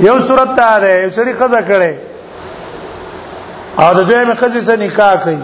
یو 0.00 0.18
صورت 0.18 0.50
ته 0.58 0.78
ده 0.80 0.88
یو 1.02 1.10
سړي 1.16 1.32
خزا 1.40 1.60
کړي 1.68 1.94
او 3.78 3.94
د 3.94 4.00
دوی 4.08 4.24
مخزي 4.24 4.60
سره 4.64 4.76
نکاح 4.76 5.14
کوي 5.24 5.38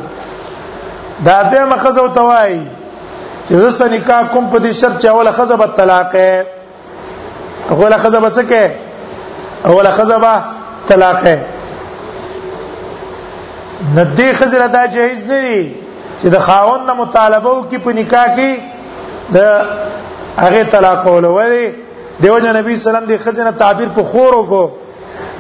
دا 1.27 1.43
دوی 1.43 1.65
مخزه 1.65 2.03
وتوای 2.03 2.61
چې 3.49 3.55
زسه 3.55 3.89
نکاح 3.89 4.23
کوم 4.33 4.49
په 4.51 4.59
دې 4.59 4.73
شرط 4.75 5.03
چې 5.03 5.09
اوله 5.09 5.33
خزا 5.33 5.57
به 5.57 5.67
طلاق 5.67 6.15
ہے 6.15 6.43
غوله 7.71 7.97
خزا 7.97 8.21
به 8.21 8.31
څه 8.31 8.43
کوي 8.45 8.89
اوله 9.65 9.91
خزبه 9.91 10.43
طلاقه 10.89 11.47
ندی 13.97 14.33
خزر 14.33 14.67
دا 14.67 14.87
جایز 14.87 15.27
نه 15.27 15.41
دی 15.43 15.75
چې 16.23 16.27
د 16.27 16.39
خاوند 16.39 16.87
نه 16.87 16.93
مطالبه 16.95 17.51
وکي 17.51 17.79
په 17.79 17.93
نکاح 17.93 18.27
کې 18.37 18.61
د 19.35 19.69
هغه 20.37 20.65
طلاق 20.65 21.03
ولولې 21.07 21.69
دیو 22.23 22.39
جن 22.39 22.57
نبی 22.57 22.77
سلام 22.77 23.05
دی 23.05 23.19
خزنه 23.19 23.53
تعبیر 23.53 23.89
په 23.89 24.03
خور 24.03 24.33
وکړو 24.35 24.71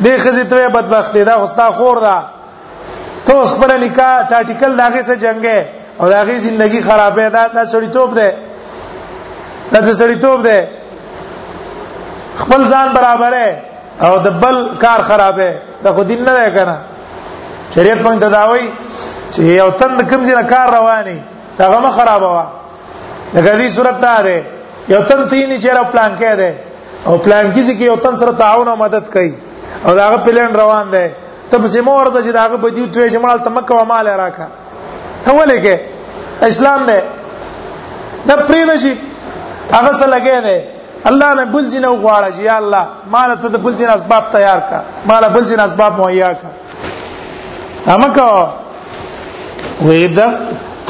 دی 0.05 0.16
خزې 0.18 0.47
ته 0.51 0.68
بدبخت 0.68 1.12
دی 1.14 1.25
دا 1.25 1.39
خوستا 1.39 1.71
خور 1.73 2.01
دا 2.01 2.25
ته 3.27 3.33
اوس 3.35 3.55
پر 3.57 3.77
نکاح 3.79 4.29
ټاټیکل 4.31 4.79
داګه 4.81 5.05
سره 5.07 5.16
جنگه 5.16 5.66
او 6.01 6.09
داګه 6.11 6.39
ژوندۍ 6.45 6.81
خرابې 6.89 7.27
دا 7.37 7.49
دا 7.49 7.64
سړی 7.73 7.87
توپ 7.93 8.14
دی 8.14 8.31
دا 9.73 9.93
سړی 9.93 10.14
توپ 10.21 10.43
دی 10.49 10.61
خپل 12.37 12.64
ځان 12.71 12.89
برابر 12.95 13.33
ہے 13.33 13.61
او 14.07 14.12
د 14.26 14.28
بل 14.42 14.57
کار 14.82 15.01
خرابې 15.09 15.51
دا 15.84 15.90
خو 15.94 16.03
دین 16.11 16.20
نه 16.26 16.32
دی 16.38 16.48
کنه 16.57 16.76
شریعت 17.74 18.01
موږ 18.07 18.16
ته 18.22 18.28
دا 18.36 18.42
وایي 18.51 18.66
چې 19.32 19.40
یو 19.61 19.70
تند 19.80 19.98
کوم 20.11 20.22
ځای 20.28 20.42
کار 20.53 20.66
رواني 20.76 21.16
دا 21.59 21.64
غو 21.72 21.90
خرابه 21.98 22.28
وا 22.34 22.44
لکه 23.34 23.51
دې 23.61 23.68
صورت 23.76 23.96
ته 24.05 24.22
ده 24.28 24.36
یو 24.94 25.03
تن 25.09 25.20
تینې 25.30 25.57
چیرې 25.64 25.84
پلان 25.92 26.12
کې 26.18 26.34
ده 26.40 26.51
او 27.09 27.12
پلان 27.24 27.44
کې 27.55 27.61
چې 27.66 27.72
یو 27.90 27.96
تن 28.05 28.14
سره 28.22 28.32
تعاون 28.42 28.68
او 28.68 28.76
مدد 28.84 29.05
کوي 29.14 29.32
او 29.84 29.94
داغه 30.01 30.16
پلان 30.24 30.55
روان 30.62 30.90
ده 30.96 31.05
ته 31.51 31.57
په 31.59 31.68
سیمه 31.76 31.92
ورته 31.98 32.18
چې 32.24 32.32
داغه 32.40 32.57
بدیو 32.64 32.86
ته 32.96 33.11
شمال 33.16 33.38
تمکه 33.46 33.72
و 33.74 33.84
مال 33.92 34.07
راکا 34.22 34.46
ته 35.24 35.30
ولې 35.38 35.59
کې 35.64 35.76
اسلام 36.53 36.84
ده 36.84 37.03
د 38.28 38.32
پری 38.48 38.64
نشي 38.64 38.96
هغه 39.72 39.92
سره 39.92 40.11
لګې 40.14 40.44
ده 40.48 40.57
الله 41.09 41.34
نه 41.34 41.44
بل 41.44 41.68
جن 41.68 41.84
او 41.84 41.96
غواړه 42.05 42.30
یا 42.44 42.57
الله 42.61 42.84
مال 43.12 43.30
ته 43.42 43.48
د 43.48 43.57
بل 43.64 43.72
جن 43.78 43.90
اسباب 43.96 44.24
تیار 44.32 44.59
کا 44.70 44.80
مال 45.09 45.24
بل 45.34 45.44
جن 45.51 45.61
اسباب 45.61 45.92
مهیا 46.01 46.32
کا 46.40 46.48
امکو 47.92 48.32
وې 49.86 50.07
دا 50.16 50.26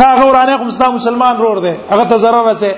تا 0.00 0.08
غورانه 0.20 0.56
کوم 0.62 0.68
اسلام 0.72 0.94
مسلمان 0.94 1.36
رور 1.42 1.58
دی 1.66 1.74
هغه 1.90 2.04
ته 2.14 2.16
zarar 2.24 2.46
رسه 2.50 2.72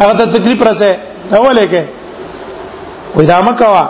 هغه 0.00 0.14
ته 0.20 0.32
تکلیف 0.38 0.62
رسه 0.62 0.98
اوله 1.32 1.66
کې 1.72 1.84
وې 3.16 3.24
دا 3.32 3.40
مکوا 3.48 3.84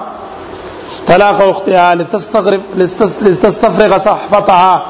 طلاق 1.06 1.40
اختها 1.46 1.86
لتستغرب 2.00 2.62
لتستفرغ 2.80 3.96
صحفتها 3.98 4.82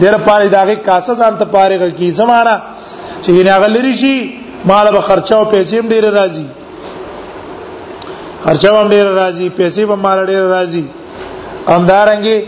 دیر 0.00 0.16
پاره 0.30 0.46
داغه 0.54 0.74
کاسه 0.86 1.14
ځان 1.18 1.38
ته 1.42 1.50
پاره 1.58 1.90
کی 1.98 2.12
زمانہ 2.22 2.56
چې 3.22 3.30
نه 3.30 3.58
غلری 3.66 3.92
شي 4.04 4.14
مال 4.72 4.92
به 4.94 5.00
خرچه 5.10 5.36
او 5.36 5.44
پیسې 5.44 5.74
هم 5.74 5.88
ډیره 5.88 6.12
راځي 6.20 6.48
خرچه 8.44 8.68
هم 8.72 8.88
ډیر 8.92 9.06
راځي 9.20 9.48
پیسې 9.58 9.80
هم 9.88 10.00
مال 10.06 10.18
ډیر 10.32 10.42
راځي 10.54 10.82
همدارنګي 11.74 12.38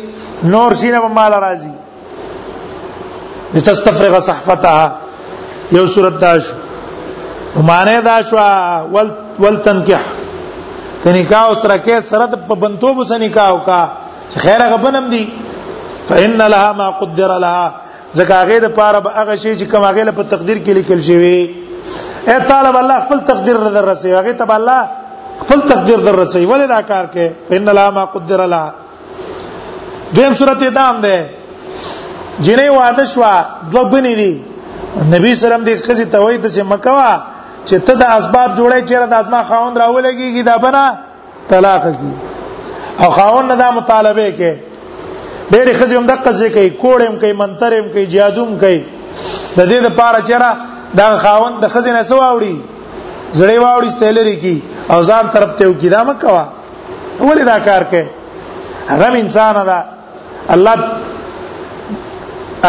نور 0.55 0.73
شینه 0.81 0.99
هم 1.07 1.13
مال 1.21 1.33
راځي 1.47 1.73
لتستفرغ 3.55 4.15
صحفتها 4.29 4.83
یو 5.79 5.87
صورت 5.97 6.17
دا 6.23 6.33
شو 6.47 6.55
معنی 7.71 7.97
دا 8.09 8.17
شو 8.31 8.37
ول 8.95 9.09
ولتنکح 9.47 10.03
نکاح 11.17 11.45
سره 11.63 11.77
کې 11.85 12.01
سره 12.11 12.27
د 12.35 12.43
پبنتوب 12.51 13.05
سره 13.13 13.19
نکاح 13.25 13.53
کا 13.69 13.81
خیره 14.37 14.67
غبنم 14.75 15.11
دي 15.15 15.23
فإن 16.09 16.43
لها 16.55 16.73
ما 16.81 16.91
قدر 17.03 17.37
لها 17.39 17.73
زکاغه 18.21 18.59
د 18.67 18.75
پاره 18.81 19.01
به 19.07 19.11
هغه 19.21 19.37
شی 19.45 19.53
چې 19.59 19.65
کوم 19.73 19.85
هغه 19.91 20.11
په 20.21 20.29
تقدیر 20.33 20.59
کې 20.65 20.73
لیکل 20.79 21.01
شوی 21.01 21.35
اے 22.27 22.39
طالب 22.49 22.77
الله 22.81 22.99
خپل 23.05 23.21
تقدیر 23.31 23.57
در 23.79 23.85
رسي 23.93 24.11
هغه 24.15 24.33
ته 24.43 24.55
الله 24.59 24.83
خپل 25.43 25.61
تقدیر 25.69 25.97
در 26.07 26.13
رسي 26.23 26.45
ولې 26.47 26.67
دا 26.75 26.81
کار 26.91 27.05
کې 27.15 27.31
ان 27.59 27.71
لا 27.79 27.91
ما 27.91 28.05
قدر 28.15 28.41
الله 28.41 28.73
دیم 30.17 30.33
سورته 30.41 30.71
دام 30.79 31.01
ده 31.01 31.17
جنې 32.45 32.69
واده 32.79 33.05
شو 33.13 33.23
دوبنې 33.73 34.15
دي 34.21 34.33
نبی 35.15 35.35
سلام 35.43 35.65
دې 35.65 35.75
خزي 35.89 36.05
ته 36.15 36.19
وایي 36.25 36.39
چې 36.43 36.63
مکوا 36.73 37.11
چې 37.67 37.77
ته 37.87 37.95
د 37.95 38.03
اسباب 38.19 38.51
جوړې 38.57 38.81
چیرې 38.89 39.07
د 39.13 39.15
اسما 39.21 39.43
خاوند 39.53 39.77
راولېږي 39.83 40.43
دا 40.51 40.57
بنا 40.59 40.87
طلاق 41.49 41.85
کی 41.85 42.13
او 43.05 43.11
خاوند 43.17 43.51
دا 43.63 43.71
مطالبه 43.79 44.27
کې 44.39 44.53
ډېر 45.53 45.73
خزي 45.79 45.97
هم 45.97 46.07
دقه 46.13 46.31
ځکه 46.41 46.53
کوي 46.55 46.71
کوړم 46.83 47.21
کوي 47.25 47.33
منترم 47.45 47.89
کوي 47.97 48.07
جادوم 48.17 48.59
کوي 48.65 48.81
د 49.57 49.61
دې 49.71 49.79
لپاره 49.89 50.19
چیرې 50.29 50.57
دا 51.03 51.09
خاوند 51.27 51.61
د 51.63 51.67
خزینه 51.77 52.03
سو 52.13 52.17
واوړي 52.17 52.57
زړې 53.39 53.59
واوړي 53.65 53.91
ستلری 53.97 54.37
کی 54.45 54.57
او 54.91 55.03
ځان 55.09 55.25
طرف 55.33 55.51
ته 55.59 55.67
وکیدا 55.71 56.03
مکوا 56.03 56.45
ولې 57.21 57.45
دا 57.51 57.59
کار 57.69 57.83
کوي 57.91 58.05
هغه 58.91 59.09
انسان 59.23 59.55
دا 59.71 59.79
الله 60.55 60.77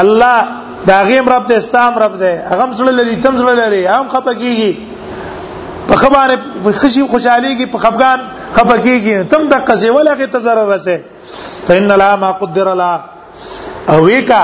الله 0.01 0.47
دا 0.87 0.97
غیم 1.09 1.29
رب 1.29 1.47
ته 1.47 1.57
استام 1.57 1.97
رب 2.05 2.17
ده 2.17 2.43
هغه 2.51 2.73
سره 2.79 2.91
لري 2.97 3.15
تم 3.25 3.37
سره 3.43 3.53
لري 3.61 3.85
هم 3.87 4.07
خپکیږي 4.09 4.73
په 5.87 5.95
خبره 6.03 6.37
خوشي 6.73 7.07
خوشحاليږي 7.07 7.71
په 7.73 7.77
خفقان 7.85 8.19
خپکیږي 8.53 9.23
تم 9.23 9.49
د 9.49 9.53
قصې 9.53 9.89
ولا 9.89 10.15
کې 10.15 10.27
تزرر 10.33 10.67
رسه 10.73 11.01
فإن 11.67 11.91
لا 12.03 12.15
ما 12.25 12.31
قدر 12.43 12.73
لا 12.83 12.93
او 13.89 14.03
ویکا 14.05 14.41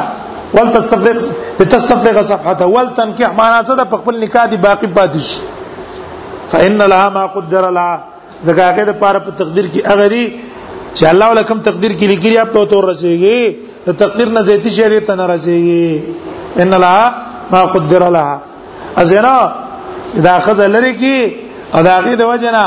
ولتستفرغ 0.54 1.24
لتستفرغ 1.60 2.22
صفحته 2.22 2.66
ولتنكح 2.66 3.34
معنا 3.42 3.64
څه 3.64 3.80
د 3.84 3.96
خپل 4.02 4.22
نکاح 4.24 4.46
دی 4.52 4.58
باقی 4.68 4.88
پاتې 5.00 5.20
شي 5.30 5.58
فإن 6.52 6.80
لها 6.92 7.08
ما 7.18 7.24
قدر 7.36 7.64
لها 7.78 7.94
ځکه 8.48 8.62
هغه 8.70 8.84
د 8.90 8.92
پاره 9.02 9.20
په 9.26 9.32
تقدیر 9.42 9.66
کې 9.74 9.82
هغه 9.92 10.08
دی 10.14 10.24
چې 10.98 11.04
الله 11.12 11.28
ولکم 11.32 11.58
تقدیر 11.70 11.92
کې 12.00 12.06
لیکلی 12.14 12.38
اپ 12.42 12.50
ته 12.54 12.62
تور 12.72 12.84
رسیږي 12.92 13.42
د 13.88 13.90
تقدیر 14.02 14.28
نه 14.36 14.42
زیاتی 14.48 14.70
شی 14.78 15.00
ته 15.08 15.14
نه 15.20 15.26
رسیږي 15.34 15.88
ان 16.62 16.70
لها 16.84 17.04
ما 17.54 17.62
قدر 17.74 18.04
لها 18.16 18.38
ازنا 19.02 19.38
دا 20.28 20.36
خزه 20.46 20.66
لري 20.76 20.94
کې 21.02 21.18
او 21.74 21.82
دا 21.88 21.94
هغه 22.00 22.14
د 22.22 22.24
وجنا 22.32 22.64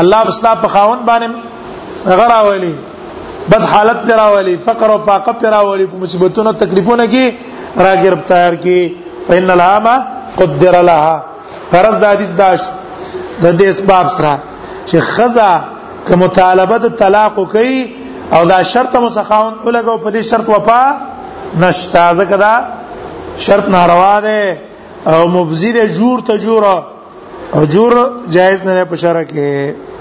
الله 0.00 0.20
بسلا 0.28 0.52
په 0.62 0.68
خاون 0.74 0.98
باندې 1.08 1.28
غرا 2.18 2.40
ولي 2.48 2.74
بد 3.52 3.64
حالت 3.72 3.98
پر 4.06 4.14
راولي 4.22 4.54
فقر 4.66 4.90
او 4.92 4.98
فاقه 5.06 5.32
پر 5.40 5.48
راولي 5.54 5.84
په 5.92 5.96
مصیبتونو 6.02 6.52
تکلیفونو 6.62 7.04
کې 7.12 7.24
را 7.84 7.92
گرفتار 8.04 8.52
کی 8.64 8.80
فإن 9.26 9.48
لها 9.60 9.78
ما 9.86 9.94
قدر 10.38 10.74
لها 10.90 11.14
فرض 11.72 11.94
د 12.00 12.04
حدیث 12.12 12.32
داش 12.42 12.60
د 13.42 13.46
دې 13.58 13.66
اسباب 13.72 14.06
سره 14.16 14.32
چې 14.88 14.96
خزا 15.14 15.52
که 16.08 16.14
مطالبه 16.22 16.76
د 16.84 16.96
طلاق 17.00 17.34
کوي 17.54 17.78
او 18.36 18.40
دا 18.52 18.58
شرط 18.72 18.94
مسخاون 19.04 19.54
ولګو 19.66 19.96
په 20.04 20.10
دې 20.14 20.22
شرط 20.30 20.48
وفا 20.54 20.82
نشتا 21.60 22.04
ځکه 22.20 22.36
دا 22.44 22.54
شرط 23.46 23.66
ناروا 23.76 24.14
ده 24.24 24.40
او 25.14 25.20
مبذیر 25.36 25.76
جور 25.96 26.18
ته 26.28 26.34
جوړه 26.44 26.76
او 27.56 27.62
جور 27.74 27.92
جایز 28.36 28.60
نه 28.66 28.84
په 28.92 28.96
شرع 29.02 29.24
کې 29.30 29.93